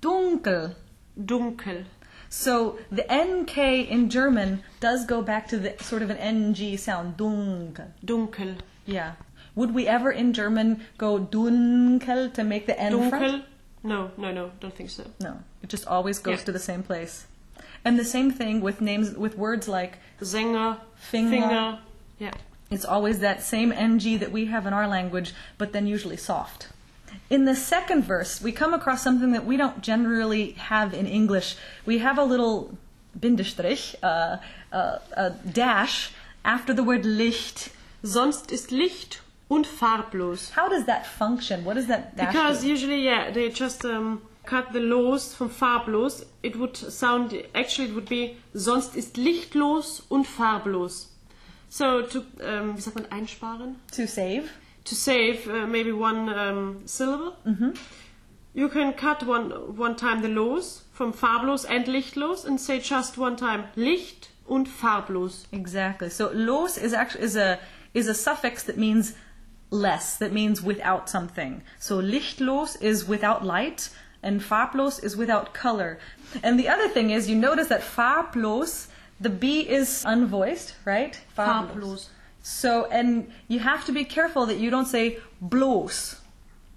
Dunkel. 0.00 0.74
dunkel. 1.18 1.84
So 2.30 2.78
the 2.90 3.04
NK 3.12 3.58
in 3.90 4.10
German 4.10 4.62
does 4.80 5.06
go 5.06 5.22
back 5.22 5.46
to 5.48 5.58
the 5.58 5.74
sort 5.82 6.02
of 6.02 6.10
an 6.10 6.16
NG 6.16 6.76
sound, 6.78 7.16
dunkel. 7.16 7.88
Dunkel. 8.04 8.56
Yeah. 8.86 9.12
Would 9.54 9.72
we 9.72 9.86
ever 9.86 10.10
in 10.10 10.32
German 10.32 10.84
go 10.98 11.18
dunkel 11.20 12.32
to 12.34 12.42
make 12.44 12.66
the 12.66 12.78
N 12.80 12.92
Dunkel? 12.92 13.10
front? 13.10 13.44
No, 13.82 14.10
no, 14.16 14.32
no, 14.32 14.50
don't 14.60 14.74
think 14.74 14.90
so. 14.90 15.04
No. 15.20 15.38
It 15.62 15.68
just 15.68 15.86
always 15.86 16.18
goes 16.18 16.38
Yeah. 16.40 16.44
to 16.46 16.52
the 16.52 16.58
same 16.58 16.82
place. 16.82 17.26
And 17.84 17.98
the 17.98 18.04
same 18.04 18.30
thing 18.30 18.60
with 18.60 18.80
names 18.80 19.12
with 19.12 19.36
words 19.36 19.68
like 19.68 19.98
Finger. 20.18 20.78
Finger. 20.96 21.78
Yeah. 22.18 22.32
It's 22.70 22.84
always 22.84 23.18
that 23.20 23.42
same 23.42 23.72
NG 23.72 24.18
that 24.18 24.32
we 24.32 24.46
have 24.46 24.66
in 24.66 24.72
our 24.72 24.88
language, 24.88 25.34
but 25.58 25.72
then 25.72 25.86
usually 25.86 26.16
soft. 26.16 26.68
In 27.30 27.44
the 27.44 27.54
second 27.54 28.04
verse, 28.04 28.40
we 28.40 28.52
come 28.52 28.74
across 28.74 29.02
something 29.02 29.32
that 29.32 29.44
we 29.44 29.56
don't 29.56 29.82
generally 29.82 30.52
have 30.52 30.94
in 30.94 31.06
English. 31.06 31.56
We 31.84 31.98
have 31.98 32.18
a 32.18 32.24
little 32.24 32.76
Bindestrich, 33.18 33.94
uh, 34.02 34.38
uh, 34.72 34.98
a 35.16 35.30
dash, 35.30 36.10
after 36.44 36.74
the 36.74 36.82
word 36.82 37.04
Licht. 37.04 37.70
Sonst 38.02 38.50
ist 38.50 38.70
Licht 38.70 39.20
und 39.48 39.66
farblos. 39.66 40.50
How 40.50 40.68
does 40.68 40.84
that 40.86 41.06
function? 41.06 41.64
What 41.64 41.74
does 41.74 41.86
that 41.86 42.16
dash 42.16 42.32
Because 42.32 42.62
do? 42.62 42.68
usually, 42.68 43.02
yeah, 43.04 43.30
they 43.30 43.48
just 43.50 43.84
um, 43.84 44.20
cut 44.46 44.72
the 44.72 44.80
los 44.80 45.34
from 45.34 45.50
farblos. 45.50 46.24
It 46.42 46.56
would 46.56 46.76
sound, 46.76 47.34
actually, 47.54 47.88
it 47.88 47.94
would 47.94 48.08
be 48.08 48.36
sonst 48.54 48.96
ist 48.96 49.16
lichtlos 49.16 50.02
und 50.08 50.26
farblos. 50.26 51.08
So, 51.68 52.02
to, 52.02 52.24
um, 52.40 52.76
wie 52.76 52.80
sagt 52.80 52.96
man, 52.96 53.06
einsparen? 53.10 53.76
To 53.92 54.06
save? 54.06 54.48
To 54.84 54.94
save 54.94 55.48
uh, 55.48 55.66
maybe 55.66 55.92
one 55.92 56.28
um, 56.28 56.82
syllable. 56.86 57.36
You 58.54 58.68
can 58.68 58.92
cut 58.92 59.26
one, 59.26 59.76
one 59.76 59.96
time 59.96 60.22
the 60.22 60.28
los 60.28 60.84
from 60.92 61.12
farblos 61.12 61.64
and 61.68 61.86
lichtlos 61.86 62.44
and 62.44 62.60
say 62.60 62.78
just 62.78 63.18
one 63.18 63.36
time 63.36 63.64
Licht 63.74 64.28
und 64.46 64.68
farblos. 64.68 65.46
Exactly. 65.50 66.08
So 66.08 66.30
los 66.32 66.78
is 66.78 66.92
actually 66.92 67.24
is 67.24 67.36
a 67.36 67.58
is 67.94 68.06
a 68.06 68.14
suffix 68.14 68.62
that 68.64 68.78
means 68.78 69.14
less, 69.70 70.16
that 70.18 70.32
means 70.32 70.62
without 70.62 71.10
something. 71.10 71.62
So 71.80 72.00
lichtlos 72.00 72.80
is 72.80 73.08
without 73.08 73.44
light, 73.44 73.90
and 74.24 74.40
farblos 74.40 75.02
is 75.04 75.16
without 75.16 75.46
color. 75.54 75.98
And 76.42 76.58
the 76.58 76.68
other 76.74 76.88
thing 76.88 77.10
is, 77.10 77.28
you 77.30 77.36
notice 77.36 77.68
that 77.68 77.82
farblos, 77.82 78.88
the 79.20 79.30
B 79.30 79.60
is 79.78 80.02
unvoiced, 80.04 80.72
right? 80.84 81.14
Farblos. 81.38 82.08
So, 82.42 82.86
and 82.98 83.30
you 83.48 83.58
have 83.60 83.84
to 83.86 83.92
be 83.92 84.04
careful 84.04 84.46
that 84.46 84.58
you 84.58 84.70
don't 84.70 84.86
say 84.96 85.18
bloß 85.40 86.16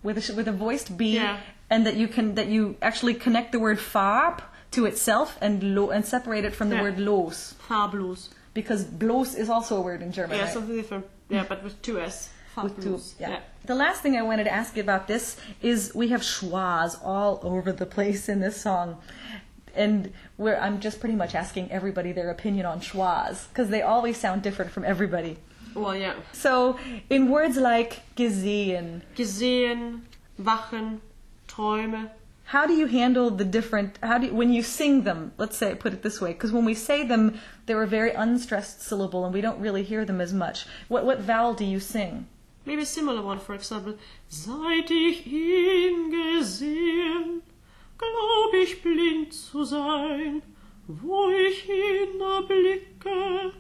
with 0.04 0.18
a, 0.30 0.34
with 0.34 0.48
a 0.48 0.52
voiced 0.52 0.96
B, 0.98 1.16
Yeah. 1.16 1.38
and 1.70 1.86
that 1.86 1.96
you 1.96 2.08
can 2.08 2.36
that 2.36 2.48
you 2.48 2.76
actually 2.82 3.16
connect 3.26 3.52
the 3.52 3.60
word 3.60 3.80
farb 3.80 4.42
to 4.72 4.86
itself 4.86 5.38
and 5.42 5.76
lo, 5.76 5.90
and 5.90 6.06
separate 6.06 6.46
it 6.46 6.54
from 6.54 6.70
the 6.70 6.76
Yeah. 6.76 6.84
word 6.84 7.00
los 7.00 7.56
Farblos. 7.68 8.30
because 8.54 8.84
bloß 8.86 9.36
is 9.38 9.50
also 9.50 9.78
a 9.78 9.82
word 9.82 10.02
in 10.02 10.12
German. 10.12 10.38
Yeah, 10.38 10.44
right? 10.46 10.54
something 10.54 10.76
different. 10.76 11.06
Yeah, 11.30 11.46
but 11.48 11.64
with 11.64 11.76
two 11.82 12.00
S. 12.00 12.30
With 12.64 12.82
two, 12.82 12.96
Farblos. 12.96 13.14
yeah. 13.20 13.40
The 13.66 13.76
last 13.76 14.02
thing 14.02 14.16
I 14.18 14.22
wanted 14.22 14.46
to 14.46 14.54
ask 14.54 14.76
you 14.76 14.82
about 14.82 15.08
this 15.08 15.38
is 15.62 15.94
we 15.94 16.08
have 16.10 16.22
schwas 16.22 16.98
all 17.04 17.40
over 17.44 17.72
the 17.72 17.86
place 17.86 18.30
in 18.30 18.40
this 18.40 18.60
song. 18.62 18.98
And 19.76 20.12
where 20.38 20.60
I'm 20.60 20.80
just 20.80 21.00
pretty 21.00 21.16
much 21.16 21.36
asking 21.36 21.70
everybody 21.72 22.12
their 22.12 22.30
opinion 22.32 22.66
on 22.66 22.80
schwas 22.82 23.48
because 23.50 23.70
they 23.70 23.82
always 23.84 24.18
sound 24.18 24.42
different 24.42 24.72
from 24.72 24.84
everybody. 24.86 25.38
Well, 25.76 25.96
yeah. 25.96 26.14
So 26.32 26.80
in 27.10 27.30
words 27.30 27.58
like 27.58 28.02
gesehen, 28.16 29.02
Gesehen, 29.16 30.02
wachen, 30.42 31.02
Träume. 31.48 32.10
how 32.46 32.66
do 32.66 32.74
you 32.74 32.88
handle 32.88 33.30
the 33.30 33.44
different 33.46 34.00
how 34.02 34.18
do 34.18 34.28
you, 34.28 34.34
when 34.34 34.52
you 34.54 34.64
sing 34.64 35.04
them 35.04 35.34
let's 35.38 35.58
say 35.58 35.76
put 35.76 35.92
it 35.94 36.02
this 36.02 36.22
way 36.22 36.32
because 36.34 36.52
when 36.52 36.64
we 36.66 36.74
say 36.74 37.04
them 37.06 37.38
they're 37.66 37.84
a 37.84 37.88
very 37.88 38.12
unstressed 38.12 38.82
syllable 38.82 39.26
and 39.26 39.34
we 39.34 39.42
don't 39.42 39.60
really 39.60 39.84
hear 39.84 40.06
them 40.06 40.22
as 40.22 40.34
much 40.34 40.66
what 40.88 41.04
what 41.06 41.20
vowel 41.20 41.54
do 41.54 41.66
you 41.66 41.80
sing 41.80 42.26
Maybe 42.68 42.82
a 42.82 42.86
similar 42.86 43.22
one, 43.22 43.40
for 43.40 43.56
example. 43.56 43.94
Seit 44.30 44.92
ich 44.92 45.26
ihn 45.26 46.12
gesehen, 46.12 47.42
glaub 47.98 48.54
ich 48.54 48.82
blind 48.84 49.34
zu 49.34 49.64
sein, 49.64 50.42
wo 50.88 51.30
ich 51.30 51.68
ihn 51.70 52.20
erblicke. 52.22 53.54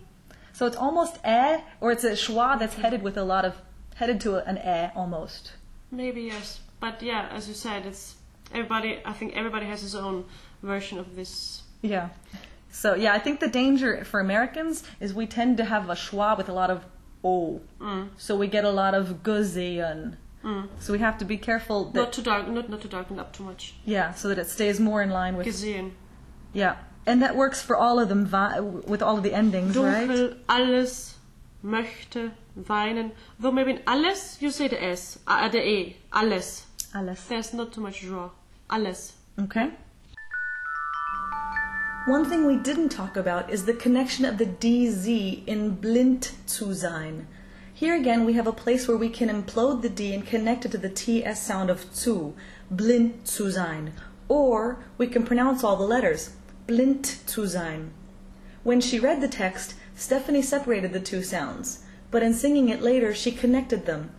so 0.53 0.65
it's 0.65 0.75
almost 0.75 1.19
eh 1.23 1.59
or 1.81 1.91
it's 1.91 2.03
a 2.03 2.15
schwa 2.15 2.57
that's 2.59 2.75
headed 2.75 3.01
with 3.03 3.15
a 3.17 3.23
lot 3.23 3.45
of 3.45 3.53
headed 3.95 4.19
to 4.19 4.35
an 4.49 4.57
eh 4.57 4.89
almost 4.95 5.53
Maybe 5.91 6.23
yes, 6.23 6.59
but 6.81 7.01
yeah, 7.01 7.29
as 7.31 7.47
you 7.47 7.53
said, 7.53 7.85
it's 7.85 8.15
everybody. 8.53 8.99
I 9.05 9.13
think 9.13 9.35
everybody 9.37 9.67
has 9.67 9.81
his 9.81 9.95
own 9.95 10.25
version 10.63 10.97
of 10.99 11.15
this. 11.15 11.61
yeah 11.81 12.09
so 12.71 12.95
yeah 12.95 13.13
i 13.13 13.19
think 13.19 13.39
the 13.39 13.47
danger 13.47 14.03
for 14.03 14.19
americans 14.19 14.83
is 14.99 15.13
we 15.13 15.25
tend 15.27 15.55
to 15.57 15.63
have 15.63 15.89
a 15.89 15.95
schwa 15.95 16.35
with 16.37 16.49
a 16.49 16.53
lot 16.61 16.69
of 16.71 16.79
o 17.23 17.59
so 18.17 18.35
we 18.37 18.47
get 18.47 18.63
a 18.65 18.69
lot 18.71 18.93
of 18.93 19.23
gesehen 19.23 20.17
so 20.79 20.93
we 20.93 20.99
have 20.99 21.17
to 21.17 21.25
be 21.25 21.37
careful 21.37 21.91
that 21.91 21.99
Not 21.99 22.13
to 22.13 22.21
dark, 22.21 22.47
not 22.47 22.69
not 22.69 22.81
to 22.81 22.87
darken 22.87 23.19
up 23.19 23.33
too 23.33 23.43
much. 23.43 23.73
yeah 23.85 24.13
so 24.13 24.29
that 24.29 24.37
it 24.37 24.47
stays 24.47 24.79
more 24.79 25.01
in 25.03 25.09
line 25.09 25.35
with 25.35 25.45
Gesehen. 25.45 25.91
Yeah, 26.53 26.75
and 27.05 27.21
that 27.21 27.35
works 27.35 27.61
for 27.61 27.75
all 27.75 27.99
of 27.99 28.07
them 28.07 28.23
with 28.87 29.01
all 29.01 29.17
of 29.17 29.23
the 29.23 29.33
endings, 29.33 29.75
right? 29.77 30.07
Dunkel, 30.09 30.37
alles, 30.47 31.15
möchte, 31.63 32.31
weinen. 32.55 33.11
Though 33.39 33.51
maybe 33.51 33.71
in 33.71 33.81
alles 33.85 34.37
you 34.41 34.49
say 34.51 34.69
the 34.69 34.81
S, 34.81 35.19
uh, 35.27 35.49
the 35.49 35.59
E, 35.59 35.97
alles. 36.13 36.65
Alles. 36.95 37.25
There's 37.27 37.53
not 37.53 37.73
too 37.73 37.81
much 37.81 38.01
draw. 38.01 38.29
Alles. 38.69 39.13
Okay. 39.37 39.71
One 42.07 42.23
thing 42.23 42.45
we 42.45 42.55
didn't 42.55 42.87
talk 42.87 43.17
about 43.17 43.49
is 43.49 43.65
the 43.65 43.73
connection 43.73 44.23
of 44.23 44.37
the 44.37 44.45
DZ 44.45 45.45
in 45.45 45.71
blind 45.71 46.31
zu 46.47 46.73
sein. 46.73 47.27
Here 47.73 47.95
again, 47.95 48.23
we 48.23 48.31
have 48.31 48.47
a 48.47 48.53
place 48.53 48.87
where 48.87 48.95
we 48.95 49.09
can 49.09 49.27
implode 49.27 49.81
the 49.81 49.89
D 49.89 50.13
and 50.13 50.25
connect 50.25 50.63
it 50.63 50.71
to 50.71 50.77
the 50.77 50.87
TS 50.87 51.43
sound 51.43 51.69
of 51.69 51.93
zu, 51.93 52.33
blind 52.71 53.27
zu 53.27 53.51
sein. 53.51 53.91
Or 54.29 54.79
we 54.97 55.07
can 55.07 55.25
pronounce 55.25 55.65
all 55.65 55.75
the 55.75 55.83
letters, 55.83 56.29
blind 56.65 57.05
zu 57.27 57.45
sein. 57.45 57.91
When 58.63 58.79
she 58.79 58.99
read 58.99 59.19
the 59.19 59.27
text, 59.27 59.73
Stephanie 59.93 60.41
separated 60.41 60.93
the 60.93 61.01
two 61.01 61.21
sounds, 61.21 61.83
but 62.09 62.23
in 62.23 62.33
singing 62.33 62.69
it 62.69 62.81
later, 62.81 63.13
she 63.13 63.33
connected 63.33 63.85
them. 63.85 64.11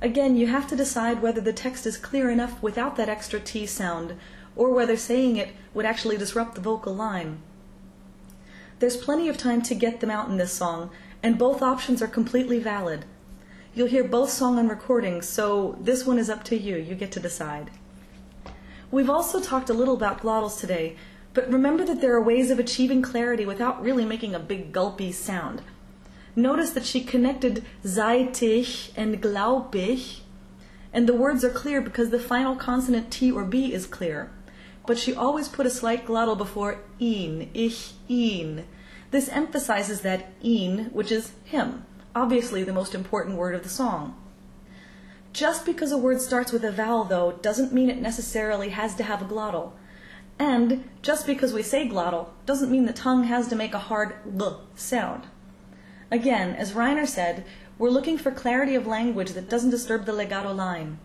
Again, 0.00 0.36
you 0.36 0.48
have 0.48 0.66
to 0.66 0.74
decide 0.74 1.22
whether 1.22 1.40
the 1.40 1.52
text 1.52 1.86
is 1.86 1.96
clear 1.96 2.28
enough 2.30 2.60
without 2.60 2.96
that 2.96 3.08
extra 3.08 3.38
T 3.38 3.64
sound, 3.66 4.16
or 4.56 4.70
whether 4.70 4.96
saying 4.96 5.36
it 5.36 5.50
would 5.74 5.86
actually 5.86 6.16
disrupt 6.16 6.54
the 6.54 6.60
vocal 6.60 6.94
line. 6.94 7.40
There's 8.78 8.96
plenty 8.96 9.28
of 9.28 9.38
time 9.38 9.62
to 9.62 9.74
get 9.74 10.00
them 10.00 10.10
out 10.10 10.28
in 10.28 10.38
this 10.38 10.52
song, 10.52 10.90
and 11.22 11.38
both 11.38 11.62
options 11.62 12.02
are 12.02 12.08
completely 12.08 12.58
valid. 12.58 13.04
You'll 13.74 13.88
hear 13.88 14.04
both 14.04 14.30
song 14.30 14.58
and 14.58 14.68
recording, 14.68 15.22
so 15.22 15.78
this 15.80 16.04
one 16.04 16.18
is 16.18 16.28
up 16.28 16.44
to 16.44 16.58
you. 16.58 16.76
You 16.76 16.94
get 16.94 17.12
to 17.12 17.20
decide. 17.20 17.70
We've 18.90 19.08
also 19.08 19.40
talked 19.40 19.70
a 19.70 19.74
little 19.74 19.94
about 19.94 20.20
glottals 20.20 20.60
today, 20.60 20.96
but 21.32 21.50
remember 21.50 21.84
that 21.84 22.00
there 22.00 22.14
are 22.14 22.22
ways 22.22 22.50
of 22.50 22.58
achieving 22.58 23.00
clarity 23.00 23.46
without 23.46 23.82
really 23.82 24.04
making 24.04 24.34
a 24.34 24.38
big 24.38 24.72
gulpy 24.72 25.12
sound. 25.12 25.62
Notice 26.36 26.70
that 26.70 26.84
she 26.84 27.02
connected 27.02 27.64
zeitig 27.84 28.90
and 28.96 29.22
glaub 29.22 29.74
ich, 29.74 30.22
and 30.92 31.08
the 31.08 31.14
words 31.14 31.44
are 31.44 31.50
clear 31.50 31.80
because 31.80 32.10
the 32.10 32.18
final 32.18 32.56
consonant 32.56 33.10
T 33.10 33.30
or 33.30 33.44
B 33.44 33.72
is 33.72 33.86
clear. 33.86 34.30
But 34.86 34.98
she 34.98 35.14
always 35.14 35.48
put 35.48 35.66
a 35.66 35.70
slight 35.70 36.06
glottal 36.06 36.36
before 36.36 36.80
ihn, 37.00 37.50
ich, 37.54 37.92
ihn. 38.08 38.64
This 39.10 39.28
emphasizes 39.28 40.00
that 40.00 40.32
ihn, 40.42 40.90
which 40.92 41.12
is 41.12 41.32
him, 41.44 41.84
obviously 42.14 42.64
the 42.64 42.72
most 42.72 42.94
important 42.94 43.36
word 43.36 43.54
of 43.54 43.62
the 43.62 43.68
song. 43.68 44.16
Just 45.32 45.64
because 45.64 45.92
a 45.92 45.98
word 45.98 46.20
starts 46.20 46.52
with 46.52 46.64
a 46.64 46.72
vowel, 46.72 47.04
though, 47.04 47.32
doesn't 47.32 47.72
mean 47.72 47.88
it 47.88 48.00
necessarily 48.00 48.70
has 48.70 48.94
to 48.96 49.02
have 49.02 49.22
a 49.22 49.24
glottal. 49.24 49.72
And 50.38 50.88
just 51.02 51.26
because 51.26 51.52
we 51.52 51.62
say 51.62 51.88
glottal 51.88 52.28
doesn't 52.44 52.70
mean 52.70 52.86
the 52.86 52.92
tongue 52.92 53.24
has 53.24 53.48
to 53.48 53.56
make 53.56 53.74
a 53.74 53.78
hard 53.78 54.14
l 54.38 54.62
sound. 54.74 55.26
Again, 56.10 56.54
as 56.56 56.74
Rainer 56.74 57.06
said, 57.06 57.44
we're 57.78 57.90
looking 57.90 58.18
for 58.18 58.30
clarity 58.30 58.74
of 58.74 58.86
language 58.86 59.32
that 59.32 59.48
doesn't 59.48 59.70
disturb 59.70 60.04
the 60.04 60.12
legato 60.12 60.52
line. 60.52 60.98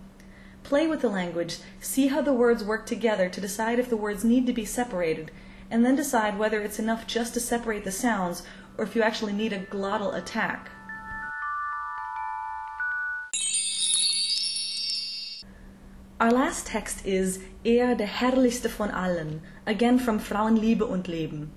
Play 0.68 0.86
with 0.86 1.00
the 1.00 1.08
language, 1.08 1.60
see 1.80 2.08
how 2.08 2.22
the 2.22 2.34
words 2.34 2.62
work 2.62 2.86
together 2.86 3.30
to 3.30 3.40
decide 3.40 3.80
if 3.80 3.90
the 3.90 3.96
words 3.96 4.26
need 4.26 4.46
to 4.48 4.52
be 4.52 4.66
separated, 4.66 5.32
and 5.72 5.86
then 5.86 5.96
decide 5.96 6.38
whether 6.38 6.62
it's 6.62 6.78
enough 6.78 7.08
just 7.08 7.34
to 7.36 7.40
separate 7.40 7.86
the 7.86 7.92
sounds 7.94 8.44
or 8.78 8.84
if 8.84 8.94
you 8.94 9.02
actually 9.02 9.32
need 9.32 9.54
a 9.54 9.64
glottal 9.64 10.14
attack. 10.14 10.70
Our 16.20 16.32
last 16.32 16.68
text 16.68 17.06
is 17.06 17.40
Er 17.66 17.96
der 17.96 18.08
herrlichste 18.08 18.68
von 18.68 18.92
allen, 18.92 19.44
again 19.66 19.98
from 19.98 20.20
Frauenliebe 20.20 20.86
und 20.86 21.08
Leben. 21.08 21.50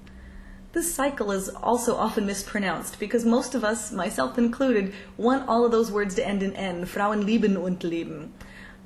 This 0.73 0.95
cycle 0.95 1.33
is 1.33 1.49
also 1.49 1.97
often 1.97 2.27
mispronounced 2.27 3.01
because 3.01 3.25
most 3.25 3.57
of 3.57 3.65
us, 3.65 3.91
myself 3.91 4.39
included, 4.39 4.95
want 5.17 5.49
all 5.49 5.65
of 5.65 5.73
those 5.73 5.91
words 5.91 6.15
to 6.15 6.25
end 6.25 6.45
in 6.45 6.55
N, 6.55 6.87
Frauenlieben 6.87 7.61
und 7.61 7.83
Leben. 7.83 8.33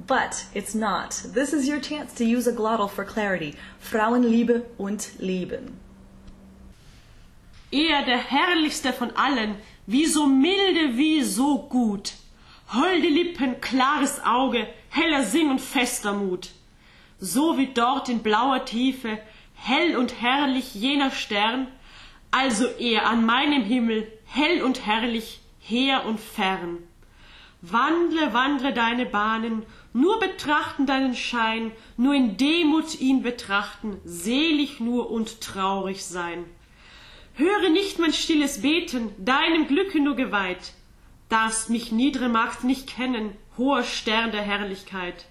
But 0.07 0.47
it's 0.55 0.75
not. 0.75 1.23
This 1.33 1.53
is 1.53 1.67
your 1.67 1.81
chance 1.81 2.13
to 2.15 2.25
use 2.25 2.47
a 2.47 2.53
glottal 2.53 2.91
for 2.91 3.05
clarity. 3.05 3.55
Frauenliebe 3.81 4.65
und 4.77 5.19
Leben. 5.19 5.81
Er 7.71 8.05
der 8.05 8.19
herrlichste 8.19 8.93
von 8.93 9.11
allen, 9.17 9.57
wie 9.87 10.07
so 10.07 10.27
milde, 10.27 10.97
wie 10.97 11.23
so 11.23 11.59
gut. 11.59 12.13
Holde 12.73 13.09
Lippen, 13.09 13.61
klares 13.61 14.21
Auge, 14.25 14.69
heller 14.91 15.25
Sinn 15.25 15.51
und 15.51 15.61
fester 15.61 16.13
Mut. 16.13 16.51
So 17.19 17.59
wie 17.59 17.73
dort 17.73 18.09
in 18.09 18.23
blauer 18.23 18.65
Tiefe, 18.65 19.19
hell 19.55 19.97
und 19.97 20.21
herrlich 20.21 20.75
jener 20.75 21.11
Stern, 21.11 21.69
also 22.31 22.67
er 22.67 23.07
an 23.09 23.25
meinem 23.25 23.63
Himmel, 23.63 24.07
hell 24.27 24.63
und 24.63 24.87
herrlich, 24.87 25.41
her 25.61 26.05
und 26.05 26.21
fern. 26.21 26.79
Wandle, 27.71 28.35
wandle 28.35 28.75
deine 28.75 29.07
Bahnen, 29.07 29.63
nur 29.95 30.21
betrachten 30.21 30.85
deinen 30.87 31.15
Schein, 31.15 31.73
nur 31.97 32.15
in 32.15 32.37
Demut 32.37 33.01
ihn 33.01 33.23
betrachten, 33.23 34.01
selig 34.05 34.81
nur 34.81 35.11
und 35.11 35.41
traurig 35.41 36.05
sein. 36.05 36.45
Höre 37.35 37.71
nicht 37.71 37.99
mein 37.99 38.13
stilles 38.13 38.61
Beten, 38.61 39.11
deinem 39.19 39.67
Glücke 39.67 39.99
nur 40.01 40.15
geweiht, 40.15 40.75
darfst 41.31 41.71
mich 41.71 41.91
niedre 41.91 42.29
Magd 42.29 42.65
nicht 42.65 42.87
kennen, 42.87 43.31
hoher 43.57 43.83
Stern 43.83 44.31
der 44.31 44.43
Herrlichkeit. 44.43 45.25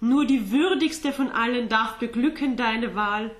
Nur 0.00 0.24
die 0.24 0.50
würdigste 0.50 1.12
von 1.12 1.30
allen 1.30 1.68
darf 1.68 1.98
beglücken 1.98 2.56
deine 2.56 2.94
Wahl, 2.94 3.30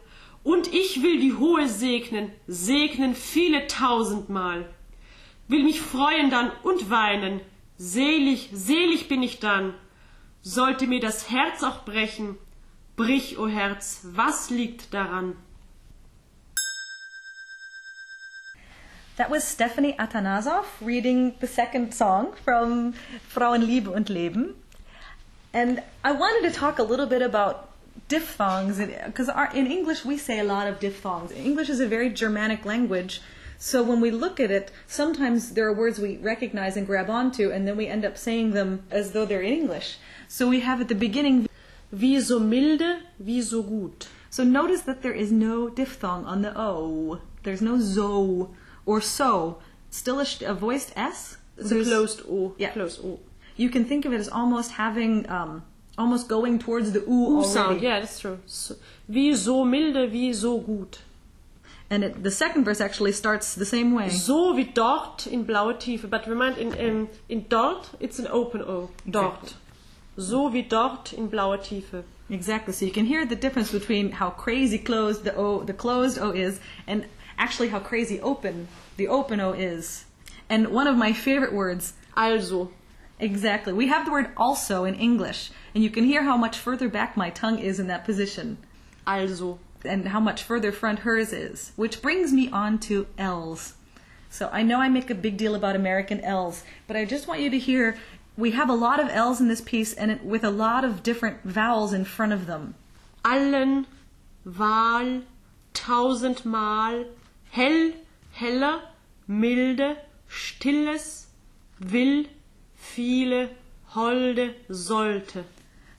und 0.43 0.73
ich 0.75 1.03
will 1.03 1.21
die 1.21 1.35
hohe 1.35 1.69
segnen, 1.69 2.33
segnen 2.47 3.15
viele 3.15 3.67
tausendmal. 3.67 4.69
Will 5.49 5.65
mich 5.65 5.81
freuen 5.81 6.31
dann 6.31 6.51
und 6.63 6.91
weinen, 6.91 7.41
selig, 7.81 8.51
selig 8.53 9.09
bin 9.09 9.23
ich 9.23 9.41
dann. 9.41 9.75
Sollte 10.43 10.87
mir 10.87 11.01
das 11.01 11.31
Herz 11.31 11.63
auch 11.63 11.85
brechen, 11.85 12.37
brich, 12.97 13.39
o 13.39 13.45
oh 13.45 13.49
Herz, 13.49 14.01
was 14.05 14.51
liegt 14.51 14.93
daran? 14.93 15.37
That 19.17 19.31
was 19.31 19.51
Stephanie 19.51 19.99
Atanasov 19.99 20.65
reading 20.81 21.35
the 21.41 21.47
second 21.47 21.95
song 21.95 22.33
from 22.45 22.95
Frauenliebe 23.29 23.91
und 23.91 24.09
Leben. 24.09 24.55
And 25.53 25.83
I 26.05 26.13
wanted 26.13 26.53
to 26.53 26.59
talk 26.59 26.79
a 26.79 26.83
little 26.83 27.07
bit 27.07 27.23
about 27.23 27.69
diphthongs 28.09 28.79
because 28.79 29.29
in 29.55 29.67
English 29.67 30.05
we 30.05 30.17
say 30.17 30.39
a 30.39 30.45
lot 30.45 30.67
of 30.67 30.81
diphthongs. 30.81 31.33
English 31.33 31.69
is 31.69 31.81
a 31.81 31.87
very 31.87 32.11
Germanic 32.11 32.65
language, 32.65 33.21
so 33.63 33.83
when 33.83 34.01
we 34.01 34.11
look 34.11 34.41
at 34.41 34.51
it, 34.51 34.71
sometimes 34.87 35.51
there 35.53 35.67
are 35.67 35.75
words 35.75 35.99
we 35.99 36.17
recognize 36.17 36.79
and 36.79 36.87
grab 36.87 37.11
onto, 37.11 37.51
and 37.51 37.69
then 37.69 37.77
we 37.77 37.87
end 37.87 38.07
up 38.07 38.17
saying 38.17 38.53
them 38.53 38.85
as 38.91 39.13
though 39.13 39.27
they're 39.27 39.43
in 39.43 39.53
English. 39.53 39.99
So 40.29 40.49
we 40.49 40.61
have 40.61 40.81
at 40.81 40.89
the 40.89 40.95
beginning, 40.95 41.47
wie 41.93 42.19
so 42.21 42.39
milde, 42.39 43.03
wie 43.19 43.43
so 43.43 43.63
gut. 43.63 44.09
So 44.31 44.45
notice 44.45 44.81
that 44.83 45.03
there 45.03 45.13
is 45.13 45.31
no 45.31 45.69
diphthong 45.69 46.25
on 46.25 46.41
the 46.41 46.59
O. 46.59 47.21
There's 47.43 47.61
no 47.61 47.79
zo 47.79 48.49
or 48.87 49.03
so. 49.03 49.59
Still 49.91 50.21
a, 50.21 50.27
a 50.47 50.55
voiced 50.55 50.95
S. 50.97 51.37
Closed 51.59 52.23
O. 52.31 52.55
Yeah. 52.57 52.71
Closed 52.71 53.05
O. 53.05 53.19
You 53.57 53.69
can 53.69 53.85
think 53.85 54.07
of 54.07 54.15
it 54.15 54.21
as 54.21 54.29
almost 54.31 54.71
having, 54.73 55.29
um, 55.29 55.65
almost 55.99 56.29
going 56.29 56.59
towards 56.59 56.93
the 56.93 57.01
U 57.01 57.27
already. 57.27 57.49
sound. 57.49 57.83
Yeah, 57.83 58.01
that's 58.01 58.21
true. 58.21 58.39
So, 58.47 58.77
wie 59.07 59.35
so 59.35 59.67
milde, 59.67 60.11
wie 60.11 60.33
so 60.33 60.59
gut. 60.61 61.01
And 61.91 62.05
it, 62.05 62.23
the 62.23 62.31
second 62.31 62.65
verse 62.65 62.81
actually 62.81 63.13
starts 63.13 63.55
the 63.57 63.67
same 63.67 63.93
way. 63.93 64.11
So 64.11 64.55
wie 64.55 64.65
dort 64.65 65.27
in 65.27 65.43
blaue 65.45 65.75
Tiefe. 65.75 66.09
But 66.09 66.27
remind, 66.29 66.57
in, 66.57 66.73
in, 66.75 67.09
in 67.29 67.47
dort, 67.49 67.91
it's 67.99 68.21
an 68.21 68.29
open 68.29 68.63
O. 68.63 68.91
Dort. 69.09 69.43
Exactly. 69.43 69.57
So 70.17 70.49
wie 70.49 70.63
dort 70.63 71.13
in 71.13 71.29
blauer 71.29 71.59
Tiefe. 71.59 72.05
Exactly. 72.29 72.73
So 72.73 72.85
you 72.85 72.93
can 72.93 73.07
hear 73.07 73.27
the 73.27 73.35
difference 73.35 73.73
between 73.73 74.13
how 74.13 74.31
crazy 74.31 74.79
closed 74.79 75.25
the 75.25 75.35
O, 75.35 75.65
the 75.65 75.73
closed 75.73 76.19
O 76.19 76.31
is, 76.31 76.61
and 76.87 77.07
actually 77.39 77.69
how 77.69 77.81
crazy 77.81 78.21
open 78.21 78.69
the 78.97 79.09
open 79.09 79.41
O 79.41 79.53
is. 79.53 80.05
And 80.49 80.69
one 80.69 80.87
of 80.87 80.97
my 80.97 81.13
favorite 81.13 81.53
words. 81.53 81.95
Also. 82.17 82.71
Exactly. 83.19 83.73
We 83.73 83.89
have 83.89 84.07
the 84.07 84.13
word 84.13 84.31
also 84.37 84.85
in 84.85 84.95
English, 84.95 85.51
and 85.75 85.85
you 85.85 85.91
can 85.91 86.05
hear 86.05 86.23
how 86.23 86.37
much 86.37 86.57
further 86.57 86.89
back 86.89 87.17
my 87.17 87.31
tongue 87.31 87.59
is 87.59 87.79
in 87.79 87.87
that 87.89 88.05
position, 88.05 88.57
Also. 89.07 89.59
And 89.85 90.09
how 90.09 90.21
much 90.21 90.43
further 90.43 90.73
front 90.73 91.01
hers 91.01 91.33
is. 91.33 91.73
Which 91.77 92.03
brings 92.03 92.33
me 92.33 92.51
on 92.51 92.79
to 92.81 93.07
L's. 93.19 93.75
So 94.29 94.49
I 94.53 94.63
know 94.63 94.81
I 94.81 94.89
make 94.89 95.11
a 95.11 95.15
big 95.15 95.37
deal 95.37 95.55
about 95.55 95.77
American 95.77 96.21
L's, 96.21 96.63
but 96.87 96.97
I 96.97 97.05
just 97.05 97.27
want 97.27 97.41
you 97.41 97.51
to 97.51 97.59
hear 97.59 97.97
we 98.37 98.53
have 98.53 98.71
a 98.71 98.75
lot 98.75 99.01
of 99.01 99.09
L's 99.11 99.41
in 99.41 99.49
this 99.49 99.61
piece, 99.61 99.93
and 99.93 100.11
it, 100.11 100.25
with 100.25 100.45
a 100.45 100.51
lot 100.51 100.85
of 100.85 101.03
different 101.03 101.43
vowels 101.45 101.93
in 101.93 102.05
front 102.05 102.33
of 102.33 102.47
them. 102.47 102.75
Allen, 103.25 103.87
Wahl, 104.45 105.23
tausendmal, 105.75 107.07
hell, 107.51 107.93
heller, 108.33 108.83
milde, 109.29 109.99
stilles, 110.29 111.27
will, 111.81 112.25
viele, 112.79 113.51
holde, 113.89 114.55
sollte. 114.71 115.45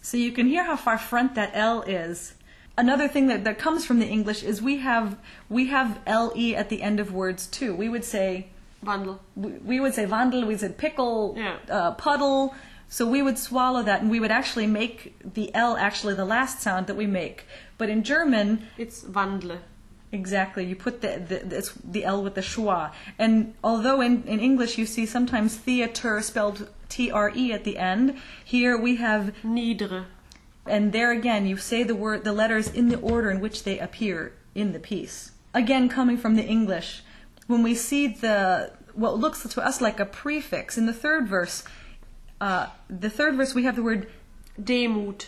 So 0.02 0.18
you 0.18 0.32
can 0.32 0.48
hear 0.48 0.64
how 0.64 0.78
far 0.78 0.98
front 0.98 1.36
that 1.36 1.52
L 1.54 1.84
is. 1.84 2.34
Another 2.78 3.08
thing 3.08 3.28
that, 3.28 3.44
that 3.44 3.60
comes 3.60 3.86
from 3.86 4.00
the 4.00 4.08
English 4.08 4.44
is 4.44 4.62
we 4.62 4.78
have 4.78 5.18
we 5.50 5.68
have 5.68 6.00
LE 6.08 6.54
at 6.56 6.70
the 6.70 6.82
end 6.82 7.00
of 7.00 7.14
words 7.14 7.48
too. 7.48 7.76
We 7.76 7.90
would 7.90 8.06
say 8.06 8.48
Wandel. 8.84 9.20
we, 9.36 9.52
we 9.52 9.80
would 9.80 9.94
say 9.94 10.06
wandel, 10.06 10.48
we 10.48 10.58
said 10.58 10.78
pickle, 10.78 11.36
Yeah. 11.38 11.58
uh, 11.70 11.92
puddle. 11.92 12.56
So 12.90 13.06
we 13.08 13.22
would 13.22 13.38
swallow 13.38 13.84
that 13.84 14.02
and 14.02 14.10
we 14.10 14.20
would 14.20 14.32
actually 14.32 14.68
make 14.68 15.16
the 15.34 15.54
L 15.54 15.78
actually 15.78 16.16
the 16.16 16.26
last 16.26 16.62
sound 16.62 16.88
that 16.88 16.96
we 16.96 17.06
make. 17.08 17.46
But 17.78 17.90
in 17.90 18.04
German, 18.04 18.68
It's 18.78 19.04
wandle. 19.04 19.60
exactly, 20.12 20.66
you 20.66 20.76
put 20.76 21.02
the, 21.02 21.22
the, 21.28 21.58
it's 21.58 21.74
the 21.84 22.04
L 22.04 22.22
with 22.24 22.36
the 22.36 22.42
schwa. 22.42 22.92
And 23.20 23.54
although 23.64 24.02
in, 24.02 24.24
in 24.24 24.40
English 24.40 24.78
you 24.78 24.86
see 24.86 25.06
sometimes 25.06 25.56
theater 25.56 26.22
spelled 26.22 26.70
T-R-E 26.90 27.54
at 27.54 27.64
the 27.64 27.78
end, 27.78 28.18
here 28.44 28.78
we 28.78 28.96
have 28.98 29.34
Niedere. 29.44 30.06
And 30.72 30.94
there 30.94 31.12
again, 31.12 31.46
you 31.46 31.58
say 31.58 31.84
the 31.84 31.96
word, 31.96 32.24
the 32.24 32.32
letters 32.34 32.68
in 32.70 32.88
the 32.90 33.00
order 33.00 33.30
in 33.30 33.40
which 33.42 33.64
they 33.64 33.78
appear 33.78 34.34
in 34.56 34.72
the 34.72 34.80
piece. 34.80 35.32
Again, 35.54 35.90
coming 35.90 36.18
from 36.18 36.36
the 36.36 36.46
English, 36.46 37.04
when 37.48 37.62
we 37.62 37.76
see 37.76 38.08
the 38.08 38.72
what 38.94 39.18
looks 39.18 39.44
to 39.48 39.62
us 39.62 39.82
like 39.82 40.00
a 40.00 40.06
prefix 40.06 40.78
in 40.78 40.86
the 40.86 40.94
third 40.94 41.28
verse, 41.28 41.64
uh, 42.40 42.68
the 42.90 43.10
third 43.10 43.36
verse 43.36 43.54
we 43.54 43.64
have 43.64 43.76
the 43.76 43.84
word, 43.84 44.08
Demut. 44.62 45.28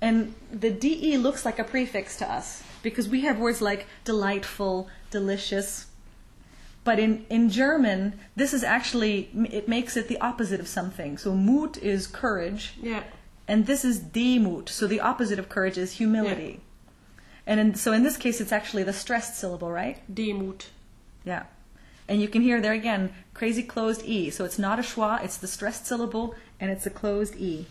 and 0.00 0.34
the 0.50 0.70
de 0.70 1.16
looks 1.16 1.44
like 1.44 1.58
a 1.58 1.64
prefix 1.64 2.16
to 2.18 2.30
us 2.30 2.62
because 2.82 3.08
we 3.08 3.22
have 3.22 3.38
words 3.38 3.60
like 3.62 3.86
delightful, 4.04 4.88
delicious. 5.10 5.86
But 6.84 6.98
in, 6.98 7.24
in 7.30 7.48
German, 7.48 8.18
this 8.34 8.52
is 8.52 8.64
actually, 8.64 9.30
it 9.50 9.68
makes 9.68 9.96
it 9.96 10.08
the 10.08 10.18
opposite 10.20 10.58
of 10.58 10.66
something. 10.66 11.16
So 11.16 11.32
Mut 11.32 11.76
is 11.78 12.06
courage, 12.08 12.74
Yeah. 12.82 13.04
And 13.52 13.66
this 13.66 13.84
is 13.84 14.00
Demut. 14.00 14.70
So 14.70 14.86
the 14.86 15.02
opposite 15.02 15.38
of 15.38 15.50
courage 15.50 15.76
is 15.76 15.92
humility. 15.92 16.62
And 17.46 17.60
in, 17.60 17.74
so 17.74 17.92
in 17.92 18.02
this 18.02 18.16
case, 18.16 18.40
it's 18.40 18.50
actually 18.50 18.82
the 18.82 18.94
stressed 18.94 19.36
syllable, 19.36 19.70
right? 19.70 19.98
Demut. 20.10 20.68
Yeah. 21.22 21.42
And 22.08 22.22
you 22.22 22.28
can 22.28 22.40
hear 22.40 22.62
there 22.62 22.72
again, 22.72 23.12
crazy 23.34 23.62
closed 23.62 24.06
E. 24.06 24.30
So 24.30 24.46
it's 24.46 24.58
not 24.58 24.78
a 24.78 24.82
schwa, 24.82 25.22
it's 25.22 25.36
the 25.36 25.46
stressed 25.46 25.86
syllable, 25.86 26.34
and 26.58 26.70
it's 26.70 26.86
a 26.86 26.90
closed 26.90 27.36
E. 27.36 27.66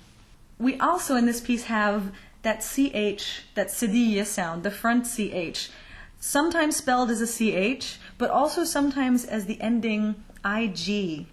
We 0.59 0.79
also 0.79 1.15
in 1.15 1.25
this 1.25 1.41
piece 1.41 1.63
have 1.63 2.11
that 2.43 2.59
CH, 2.59 3.41
that 3.55 3.69
cedilla 3.69 4.27
sound, 4.27 4.61
the 4.61 4.69
front 4.69 5.07
CH. 5.07 5.71
Sometimes 6.19 6.75
spelled 6.75 7.09
as 7.09 7.21
a 7.21 7.25
CH, 7.25 7.97
but 8.19 8.29
also 8.29 8.65
sometimes 8.65 9.25
as 9.25 9.47
the 9.47 9.59
ending 9.59 10.23
IG. 10.45 11.25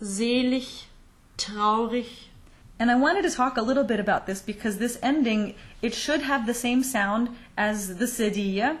Selig, 0.00 0.68
traurig. 1.36 2.06
And 2.78 2.90
I 2.90 2.96
wanted 2.96 3.22
to 3.22 3.30
talk 3.30 3.56
a 3.56 3.62
little 3.62 3.84
bit 3.84 4.00
about 4.00 4.26
this 4.26 4.42
because 4.42 4.78
this 4.78 4.98
ending, 5.02 5.54
it 5.82 5.94
should 5.94 6.22
have 6.22 6.46
the 6.46 6.54
same 6.54 6.82
sound 6.82 7.28
as 7.56 7.96
the 7.98 8.06
cedilla, 8.06 8.78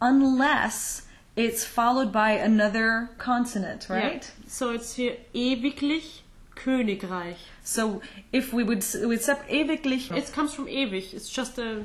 unless 0.00 1.06
it's 1.36 1.64
followed 1.64 2.12
by 2.12 2.32
another 2.32 3.10
consonant, 3.18 3.88
right? 3.88 4.30
Yeah. 4.38 4.48
So 4.48 4.70
it's 4.72 4.94
here 4.94 5.16
ewiglich, 5.34 6.20
Königreich. 6.54 7.36
So 7.64 8.02
if 8.32 8.52
we 8.52 8.62
would 8.62 8.84
would 9.02 9.22
sep- 9.22 9.48
ewiglich, 9.48 10.14
It 10.16 10.32
comes 10.32 10.54
from 10.54 10.66
ewig. 10.66 11.14
It's 11.14 11.28
just 11.28 11.58
a, 11.58 11.84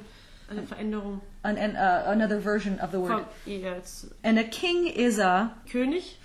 eine 0.52 0.64
Veränderung. 0.64 1.22
an, 1.44 1.58
an, 1.58 1.76
uh, 1.76 2.04
another 2.08 2.40
version 2.40 2.78
of 2.80 2.92
the 2.92 3.00
word. 3.00 3.10
From, 3.10 3.26
yeah, 3.46 3.80
And 4.24 4.38
a 4.38 4.44
king 4.44 4.88
is 4.88 5.18
a 5.18 5.56
König. 5.70 6.16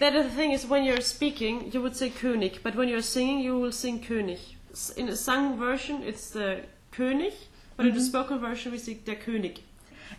The 0.00 0.06
other 0.06 0.24
thing 0.24 0.50
is 0.52 0.66
when 0.66 0.84
you're 0.84 1.00
speaking, 1.00 1.70
you 1.72 1.80
would 1.80 1.96
say 1.96 2.10
König, 2.10 2.58
but 2.62 2.74
when 2.74 2.88
you're 2.88 3.02
singing, 3.02 3.38
you 3.38 3.58
will 3.58 3.72
sing 3.72 4.00
König. 4.00 4.53
In 4.96 5.08
a 5.08 5.16
sung 5.16 5.56
version, 5.56 6.02
it's 6.02 6.30
the 6.30 6.62
König, 6.92 7.34
but 7.76 7.86
in 7.86 7.94
the 7.94 8.00
mm-hmm. 8.00 8.08
spoken 8.08 8.38
version, 8.38 8.72
we 8.72 8.78
say 8.78 8.94
der 8.94 9.14
König. 9.14 9.58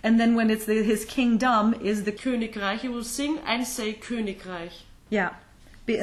and 0.04 0.20
then 0.20 0.36
when 0.36 0.50
it's 0.50 0.66
the, 0.66 0.82
his 0.84 1.06
kingdom 1.06 1.74
is 1.82 2.04
the 2.04 2.12
Königreich, 2.12 2.84
you 2.84 2.92
will 2.92 3.04
sing 3.04 3.40
and 3.46 3.68
say 3.68 3.94
Königreich. 3.94 4.84
yeah. 5.10 5.34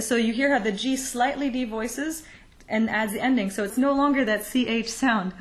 So 0.00 0.14
you 0.16 0.32
hear 0.32 0.52
how 0.52 0.60
the 0.60 0.70
G 0.70 0.96
slightly 0.96 1.50
devoices 1.50 2.22
and 2.68 2.88
adds 2.88 3.12
the 3.12 3.20
ending, 3.20 3.50
so 3.50 3.64
it's 3.64 3.76
no 3.76 3.92
longer 3.92 4.24
that 4.24 4.44
ch 4.44 4.88
sound. 4.88 5.32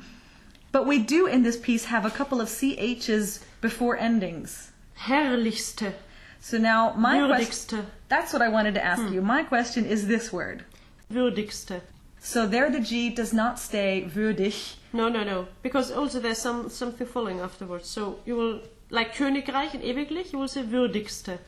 But 0.71 0.87
we 0.87 0.99
do 0.99 1.27
in 1.27 1.43
this 1.43 1.57
piece 1.57 1.85
have 1.85 2.05
a 2.05 2.09
couple 2.09 2.41
of 2.41 2.49
ch's 2.49 3.39
before 3.59 3.97
endings. 3.97 4.71
Herrlichste, 5.05 5.93
So 6.39 6.57
now 6.57 6.93
my 6.93 7.27
question. 7.27 7.85
That's 8.09 8.33
what 8.33 8.41
I 8.41 8.49
wanted 8.49 8.73
to 8.75 8.83
ask 8.83 9.01
hmm. 9.03 9.13
you. 9.13 9.21
My 9.21 9.43
question 9.43 9.85
is 9.85 10.07
this 10.07 10.31
word. 10.31 10.63
würdigste. 11.11 11.81
So 12.23 12.45
there 12.45 12.69
the 12.69 12.79
G 12.79 13.09
does 13.09 13.33
not 13.33 13.57
stay 13.57 14.07
würdig. 14.07 14.75
No, 14.93 15.09
no, 15.09 15.23
no. 15.23 15.47
Because 15.63 15.91
also 15.91 16.19
there's 16.19 16.37
some 16.37 16.69
something 16.69 17.07
following 17.07 17.39
afterwards. 17.39 17.89
So 17.89 18.19
you 18.25 18.35
will, 18.35 18.61
like 18.91 19.15
Königreich 19.15 19.73
and 19.73 19.81
ewiglich, 19.81 20.31
you 20.31 20.37
will 20.37 20.47
say 20.47 20.61
würdigste. 20.61 21.39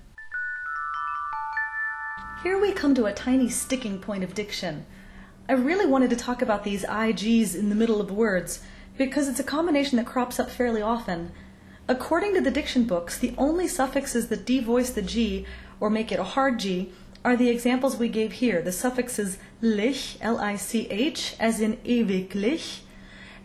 Here 2.42 2.60
we 2.60 2.72
come 2.72 2.96
to 2.96 3.06
a 3.06 3.14
tiny 3.14 3.50
sticking 3.50 4.00
point 4.00 4.24
of 4.24 4.34
diction. 4.34 4.88
I 5.48 5.54
really 5.54 5.86
wanted 5.86 6.10
to 6.10 6.16
talk 6.16 6.42
about 6.42 6.64
these 6.64 6.84
IGs 6.86 7.54
in 7.54 7.70
the 7.70 7.76
middle 7.76 8.02
of 8.02 8.10
words 8.10 8.62
because 8.98 9.30
it's 9.30 9.40
a 9.40 9.44
combination 9.44 9.98
that 9.98 10.08
crops 10.08 10.40
up 10.40 10.50
fairly 10.50 10.82
often. 10.82 11.32
According 11.88 12.34
to 12.34 12.42
the 12.42 12.50
diction 12.50 12.86
books, 12.86 13.20
the 13.20 13.36
only 13.38 13.68
suffixes 13.68 14.30
that 14.30 14.48
devoice 14.48 14.90
the 14.90 15.04
G 15.04 15.46
or 15.80 15.92
make 15.92 16.12
it 16.12 16.20
a 16.20 16.24
hard 16.24 16.60
G 16.60 16.92
are 17.24 17.38
the 17.38 17.50
examples 17.50 17.98
we 17.98 18.10
gave 18.10 18.34
here. 18.34 18.62
The 18.62 18.72
suffixes 18.72 19.38
lich, 19.62 20.18
L-I-C-H, 20.22 21.36
as 21.40 21.62
in 21.62 21.78
ewiglich, 21.78 22.80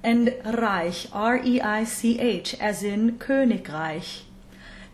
and 0.02 0.34
reich, 0.44 1.06
R-E-I-C-H, 1.12 2.54
as 2.60 2.82
in 2.82 3.18
Königreich. 3.18 4.22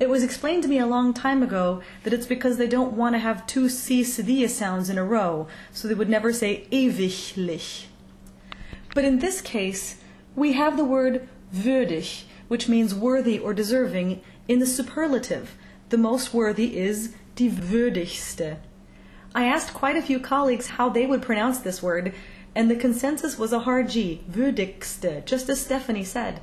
It 0.00 0.08
was 0.08 0.22
explained 0.22 0.62
to 0.64 0.68
me 0.68 0.78
a 0.78 0.86
long 0.86 1.14
time 1.14 1.42
ago 1.42 1.80
that 2.02 2.12
it's 2.12 2.26
because 2.26 2.58
they 2.58 2.66
don't 2.66 2.92
want 2.92 3.14
to 3.14 3.20
have 3.20 3.46
two 3.46 3.68
C 3.68 4.02
cedilla 4.02 4.48
sounds 4.48 4.90
in 4.90 4.98
a 4.98 5.04
row, 5.04 5.46
so 5.72 5.86
they 5.86 5.94
would 5.94 6.10
never 6.10 6.32
say 6.32 6.66
ewiglich. 6.70 7.84
But 8.94 9.04
in 9.04 9.20
this 9.20 9.40
case, 9.40 9.96
we 10.36 10.52
have 10.54 10.76
the 10.76 10.84
word 10.84 11.28
würdig, 11.54 12.24
which 12.48 12.68
means 12.68 12.94
worthy 12.94 13.38
or 13.38 13.54
deserving, 13.54 14.20
in 14.48 14.58
the 14.58 14.66
superlative. 14.66 15.56
The 15.88 15.96
most 15.96 16.34
worthy 16.34 16.76
is 16.76 17.14
die 17.36 17.48
würdigste. 17.48 18.58
I 19.34 19.46
asked 19.46 19.74
quite 19.74 19.96
a 19.96 20.02
few 20.02 20.20
colleagues 20.20 20.68
how 20.68 20.88
they 20.88 21.06
would 21.06 21.20
pronounce 21.20 21.58
this 21.58 21.82
word, 21.82 22.14
and 22.54 22.70
the 22.70 22.76
consensus 22.76 23.36
was 23.36 23.52
a 23.52 23.60
hard 23.60 23.88
G, 23.88 24.22
würdigste, 24.30 25.24
just 25.24 25.48
as 25.48 25.60
Stephanie 25.60 26.04
said. 26.04 26.40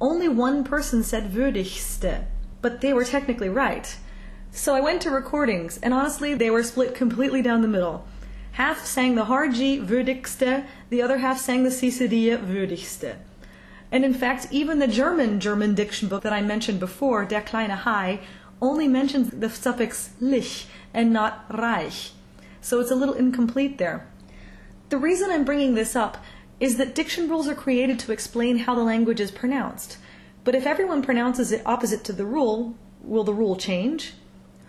Only 0.00 0.28
one 0.28 0.64
person 0.64 1.04
said 1.04 1.30
würdigste, 1.30 2.24
but 2.62 2.80
they 2.80 2.92
were 2.92 3.04
technically 3.04 3.48
right. 3.48 3.96
So 4.50 4.74
I 4.74 4.80
went 4.80 5.02
to 5.02 5.10
recordings, 5.10 5.78
and 5.82 5.94
honestly, 5.94 6.34
they 6.34 6.50
were 6.50 6.64
split 6.64 6.96
completely 6.96 7.42
down 7.42 7.62
the 7.62 7.68
middle. 7.68 8.04
Half 8.52 8.84
sang 8.84 9.14
the 9.14 9.26
hard 9.26 9.54
G, 9.54 9.78
würdigste, 9.78 10.66
the 10.88 11.02
other 11.02 11.18
half 11.18 11.38
sang 11.38 11.62
the 11.62 11.70
Cicedilla, 11.70 12.38
würdigste. 12.38 13.18
And 13.92 14.04
in 14.04 14.14
fact, 14.14 14.48
even 14.50 14.80
the 14.80 14.88
German 14.88 15.38
German 15.38 15.76
diction 15.76 16.08
book 16.08 16.24
that 16.24 16.32
I 16.32 16.42
mentioned 16.42 16.80
before, 16.80 17.24
Der 17.24 17.40
kleine 17.40 17.84
Hey, 17.84 18.20
only 18.60 18.88
mentions 18.88 19.30
the 19.30 19.48
suffix 19.48 20.10
lich 20.20 20.66
and 20.92 21.12
not 21.12 21.44
reich. 21.56 22.10
So 22.60 22.80
it's 22.80 22.90
a 22.90 22.96
little 22.96 23.14
incomplete 23.14 23.78
there. 23.78 24.06
The 24.90 24.98
reason 24.98 25.30
I'm 25.30 25.44
bringing 25.44 25.74
this 25.74 25.94
up 25.94 26.18
is 26.58 26.76
that 26.76 26.94
diction 26.94 27.28
rules 27.28 27.48
are 27.48 27.54
created 27.54 27.98
to 28.00 28.12
explain 28.12 28.58
how 28.58 28.74
the 28.74 28.82
language 28.82 29.20
is 29.20 29.30
pronounced. 29.30 29.96
But 30.44 30.54
if 30.54 30.66
everyone 30.66 31.02
pronounces 31.02 31.52
it 31.52 31.62
opposite 31.64 32.04
to 32.04 32.12
the 32.12 32.26
rule, 32.26 32.74
will 33.02 33.24
the 33.24 33.32
rule 33.32 33.56
change? 33.56 34.14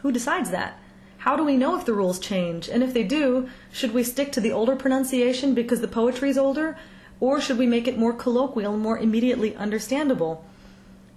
Who 0.02 0.12
decides 0.12 0.52
that? 0.52 0.80
How 1.20 1.36
do 1.36 1.44
we 1.44 1.58
know 1.58 1.78
if 1.78 1.86
the 1.86 1.94
rules 1.94 2.18
change? 2.18 2.68
And 2.68 2.82
if 2.82 2.94
they 2.94 3.04
do, 3.04 3.50
should 3.72 3.94
we 3.94 4.04
stick 4.04 4.32
to 4.32 4.42
the 4.42 4.52
older 4.52 4.76
pronunciation 4.76 5.54
because 5.54 5.82
the 5.82 5.88
poetry 5.88 6.30
is 6.30 6.38
older? 6.38 6.78
Or 7.20 7.40
should 7.40 7.60
we 7.60 7.68
make 7.68 7.88
it 7.88 7.98
more 7.98 8.14
colloquial 8.14 8.74
and 8.74 8.82
more 8.82 8.98
immediately 8.98 9.56
understandable? 9.56 10.44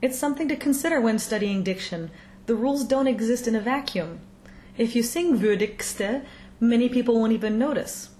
It's 0.03 0.19
something 0.19 0.49
to 0.49 0.57
consider 0.57 1.01
when 1.01 1.19
studying 1.19 1.62
diction. 1.62 2.11
The 2.47 2.55
rules 2.55 2.85
don't 2.85 3.07
exist 3.07 3.49
in 3.49 3.55
a 3.55 3.61
vacuum. 3.61 4.21
If 4.76 4.96
you 4.96 5.02
sing 5.02 5.38
würdigste, 5.38 6.24
many 6.58 6.88
people 6.88 7.18
won't 7.18 7.32
even 7.32 7.58
notice. 7.58 8.10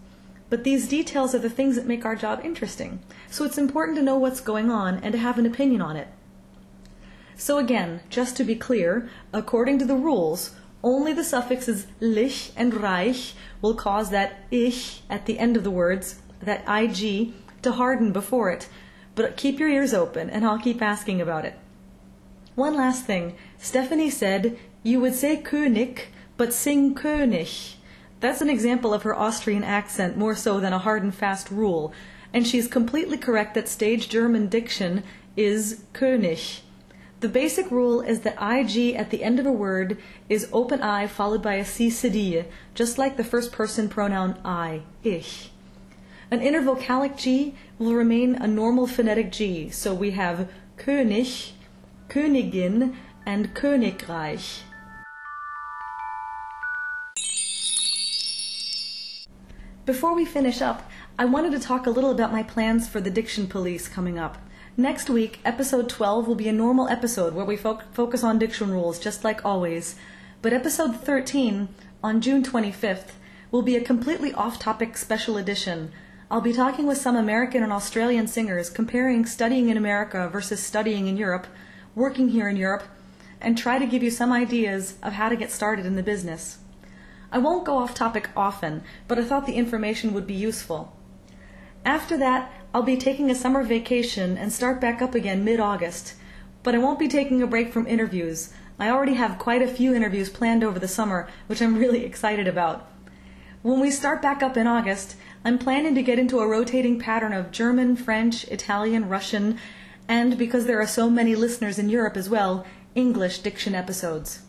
But 0.51 0.63
these 0.63 0.87
details 0.89 1.35
are 1.35 1.41
the 1.41 1.51
things 1.51 1.75
that 1.75 1.87
make 1.87 2.05
our 2.05 2.15
job 2.15 2.41
interesting. 2.45 3.01
So 3.29 3.45
it's 3.45 3.59
important 3.59 3.97
to 3.99 4.05
know 4.05 4.17
what's 4.17 4.41
going 4.41 4.71
on 4.71 4.99
and 5.03 5.13
to 5.13 5.19
have 5.19 5.39
an 5.39 5.47
opinion 5.47 5.83
on 5.83 5.97
it. 5.97 6.09
So 7.37 7.59
again, 7.59 8.01
just 8.09 8.37
to 8.37 8.45
be 8.45 8.55
clear, 8.55 9.09
according 9.33 9.81
to 9.81 9.85
the 9.85 9.97
rules, 9.97 10.53
only 10.85 11.13
the 11.13 11.25
suffixes 11.25 11.87
lich 11.99 12.53
and 12.57 12.75
reich 12.75 13.33
will 13.61 13.75
cause 13.75 14.11
that 14.11 14.45
ich 14.51 15.03
at 15.11 15.27
the 15.27 15.39
end 15.39 15.57
of 15.57 15.65
the 15.65 15.71
words, 15.71 16.21
that 16.41 16.63
ig, 16.69 17.33
to 17.63 17.73
harden 17.73 18.13
before 18.13 18.51
it. 18.51 18.69
But 19.17 19.37
keep 19.37 19.59
your 19.59 19.69
ears 19.69 19.95
open 19.95 20.31
and 20.31 20.45
I'll 20.45 20.59
keep 20.59 20.81
asking 20.83 21.21
about 21.21 21.45
it. 21.45 21.59
One 22.55 22.77
last 22.77 23.07
thing. 23.07 23.35
Stephanie 23.59 24.11
said 24.11 24.57
you 24.85 25.01
would 25.01 25.15
say 25.15 25.43
König, 25.43 26.03
but 26.37 26.53
sing 26.53 26.95
König. 26.95 27.75
That's 28.21 28.41
an 28.41 28.51
example 28.51 28.95
of 28.95 29.03
her 29.03 29.15
Austrian 29.15 29.63
accent 29.63 30.17
more 30.17 30.35
so 30.35 30.61
than 30.61 30.73
a 30.73 30.79
hard 30.79 31.03
and 31.03 31.15
fast 31.15 31.51
rule. 31.51 31.93
And 32.33 32.47
she's 32.47 32.67
completely 32.67 33.19
correct 33.19 33.55
that 33.55 33.69
stage 33.69 34.09
German 34.09 34.49
diction 34.49 35.03
is 35.37 35.85
König. 35.93 36.61
The 37.21 37.29
basic 37.29 37.71
rule 37.71 38.01
is 38.01 38.21
that 38.21 38.37
ig 38.43 38.97
at 38.97 39.11
the 39.11 39.25
end 39.25 39.41
of 39.41 39.47
a 39.47 39.53
word 39.53 39.97
is 40.29 40.49
open 40.53 40.83
I 40.83 41.07
followed 41.07 41.43
by 41.43 41.55
a 41.55 41.65
c 41.65 41.89
cedille, 41.89 42.45
just 42.75 42.99
like 42.99 43.17
the 43.17 43.25
first 43.25 43.51
person 43.51 43.89
pronoun 43.89 44.37
I, 44.45 44.83
ich. 45.03 45.51
An 46.31 46.41
intervocalic 46.41 47.17
G 47.17 47.55
will 47.79 47.95
remain 47.95 48.35
a 48.35 48.47
normal 48.47 48.87
phonetic 48.87 49.31
G, 49.31 49.71
so 49.71 49.95
we 49.95 50.11
have 50.11 50.51
König, 50.77 51.53
Königin, 52.09 52.95
and 53.25 53.55
Königreich. 53.55 54.61
Before 59.87 60.15
we 60.15 60.25
finish 60.25 60.63
up, 60.63 60.91
I 61.19 61.27
wanted 61.27 61.53
to 61.53 61.59
talk 61.59 61.87
a 61.87 61.91
little 61.91 62.11
about 62.11 62.33
my 62.33 62.43
plans 62.43 62.89
for 62.89 63.03
the 63.03 63.11
Diction 63.11 63.47
Police 63.47 63.87
coming 63.87 64.19
up. 64.19 64.39
Next 64.79 65.11
week, 65.11 65.41
episode 65.45 65.91
12 65.91 66.27
will 66.27 66.35
be 66.35 66.49
a 66.49 66.55
normal 66.55 66.89
episode 66.89 67.35
where 67.35 67.45
we 67.45 67.59
fo- 67.59 67.83
focus 67.93 68.25
on 68.25 68.39
diction 68.39 68.71
rules, 68.71 68.99
just 68.99 69.25
like 69.25 69.45
always. 69.45 69.97
But 70.41 70.55
episode 70.55 70.97
13, 70.97 71.69
on 72.03 72.23
June 72.23 72.43
25th, 72.43 73.11
will 73.51 73.61
be 73.61 73.77
a 73.77 73.85
completely 73.85 74.33
off 74.33 74.59
topic 74.59 74.97
special 74.97 75.37
edition. 75.37 75.93
I'll 76.31 76.41
be 76.41 76.55
talking 76.55 76.87
with 76.87 76.97
some 76.97 77.15
American 77.15 77.63
and 77.63 77.71
Australian 77.71 78.27
singers, 78.27 78.71
comparing 78.71 79.27
studying 79.27 79.69
in 79.69 79.77
America 79.77 80.31
versus 80.33 80.61
studying 80.61 81.09
in 81.09 81.19
Europe, 81.19 81.47
working 81.95 82.31
here 82.31 82.49
in 82.49 82.57
Europe, 82.57 82.85
and 83.39 83.59
try 83.59 83.79
to 83.79 83.87
give 83.87 84.03
you 84.03 84.11
some 84.11 84.33
ideas 84.33 84.95
of 85.03 85.13
how 85.13 85.29
to 85.29 85.37
get 85.37 85.53
started 85.53 85.85
in 85.85 85.97
the 85.97 86.03
business. 86.03 86.57
I 87.35 87.39
won't 87.39 87.65
go 87.65 87.79
off 87.79 87.95
topic 87.95 88.31
often, 88.37 88.85
but 89.09 89.19
I 89.19 89.25
thought 89.25 89.45
the 89.45 89.57
information 89.57 90.15
would 90.15 90.25
be 90.25 90.35
useful. 90.35 90.97
After 91.85 92.17
that, 92.17 92.53
I'll 92.73 92.85
be 92.85 92.97
taking 92.97 93.29
a 93.29 93.35
summer 93.35 93.65
vacation 93.65 94.39
and 94.39 94.53
start 94.53 94.81
back 94.81 95.03
up 95.03 95.17
again 95.17 95.45
mid 95.45 95.59
August. 95.59 96.15
But 96.63 96.77
I 96.77 96.79
won't 96.79 97.01
be 97.01 97.09
taking 97.09 97.43
a 97.43 97.49
break 97.49 97.73
from 97.73 97.89
interviews. 97.89 98.53
I 98.79 98.89
already 98.89 99.15
have 99.15 99.41
quite 99.41 99.63
a 99.63 99.67
few 99.67 99.93
interviews 99.93 100.31
planned 100.31 100.63
over 100.63 100.79
the 100.79 100.87
summer, 100.87 101.29
which 101.49 101.61
I'm 101.61 101.77
really 101.77 102.05
excited 102.11 102.47
about. 102.47 102.89
When 103.63 103.81
we 103.81 103.91
start 103.91 104.23
back 104.23 104.41
up 104.41 104.57
in 104.57 104.69
August, 104.69 105.17
I'm 105.45 105.59
planning 105.59 105.97
to 105.97 106.05
get 106.05 106.21
into 106.21 106.39
a 106.39 106.47
rotating 106.47 107.01
pattern 107.01 107.33
of 107.33 107.51
German, 107.51 107.97
French, 107.97 108.45
Italian, 108.45 109.09
Russian, 109.09 109.59
and 110.07 110.39
because 110.39 110.67
there 110.67 110.81
are 110.81 110.87
so 110.87 111.11
many 111.11 111.35
listeners 111.35 111.81
in 111.81 111.89
Europe 111.89 112.17
as 112.17 112.31
well, 112.31 112.65
English 112.95 113.41
diction 113.41 113.75
episodes. 113.75 114.43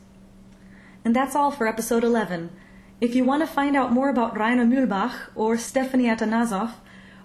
And 1.04 1.16
that's 1.16 1.34
all 1.34 1.50
for 1.50 1.66
episode 1.66 2.04
11. 2.04 2.50
If 3.00 3.14
you 3.14 3.24
want 3.24 3.42
to 3.42 3.46
find 3.46 3.76
out 3.76 3.92
more 3.92 4.08
about 4.08 4.38
Rainer 4.38 4.64
Mühlbach 4.64 5.28
or 5.34 5.58
Stephanie 5.58 6.06
Atanasov, 6.06 6.72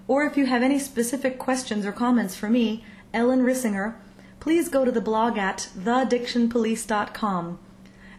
or 0.07 0.25
if 0.25 0.35
you 0.35 0.45
have 0.45 0.61
any 0.61 0.77
specific 0.77 1.39
questions 1.39 1.85
or 1.85 1.93
comments 1.93 2.35
for 2.35 2.49
me, 2.49 2.83
Ellen 3.13 3.43
Rissinger, 3.43 3.95
please 4.41 4.67
go 4.67 4.83
to 4.83 4.91
the 4.91 4.99
blog 4.99 5.37
at 5.37 5.69
thedictionpolice.com. 5.77 7.59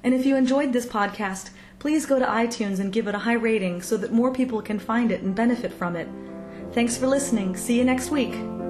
And 0.03 0.15
if 0.15 0.25
you 0.25 0.35
enjoyed 0.35 0.73
this 0.73 0.87
podcast, 0.87 1.51
please 1.79 2.07
go 2.07 2.19
to 2.19 2.25
iTunes 2.25 2.81
and 2.81 2.93
give 2.93 3.07
it 3.07 3.15
a 3.15 3.21
high 3.21 3.35
rating 3.35 3.83
so 3.83 3.97
that 3.99 4.13
more 4.13 4.33
people 4.33 4.63
can 4.63 4.79
find 4.79 5.13
it 5.13 5.21
and 5.21 5.35
benefit 5.35 5.73
from 5.73 5.95
it. 5.95 6.09
Thanks 6.73 6.97
for 6.97 7.07
listening. 7.07 7.57
See 7.57 7.77
you 7.77 7.85
next 7.85 8.11
week. 8.11 8.62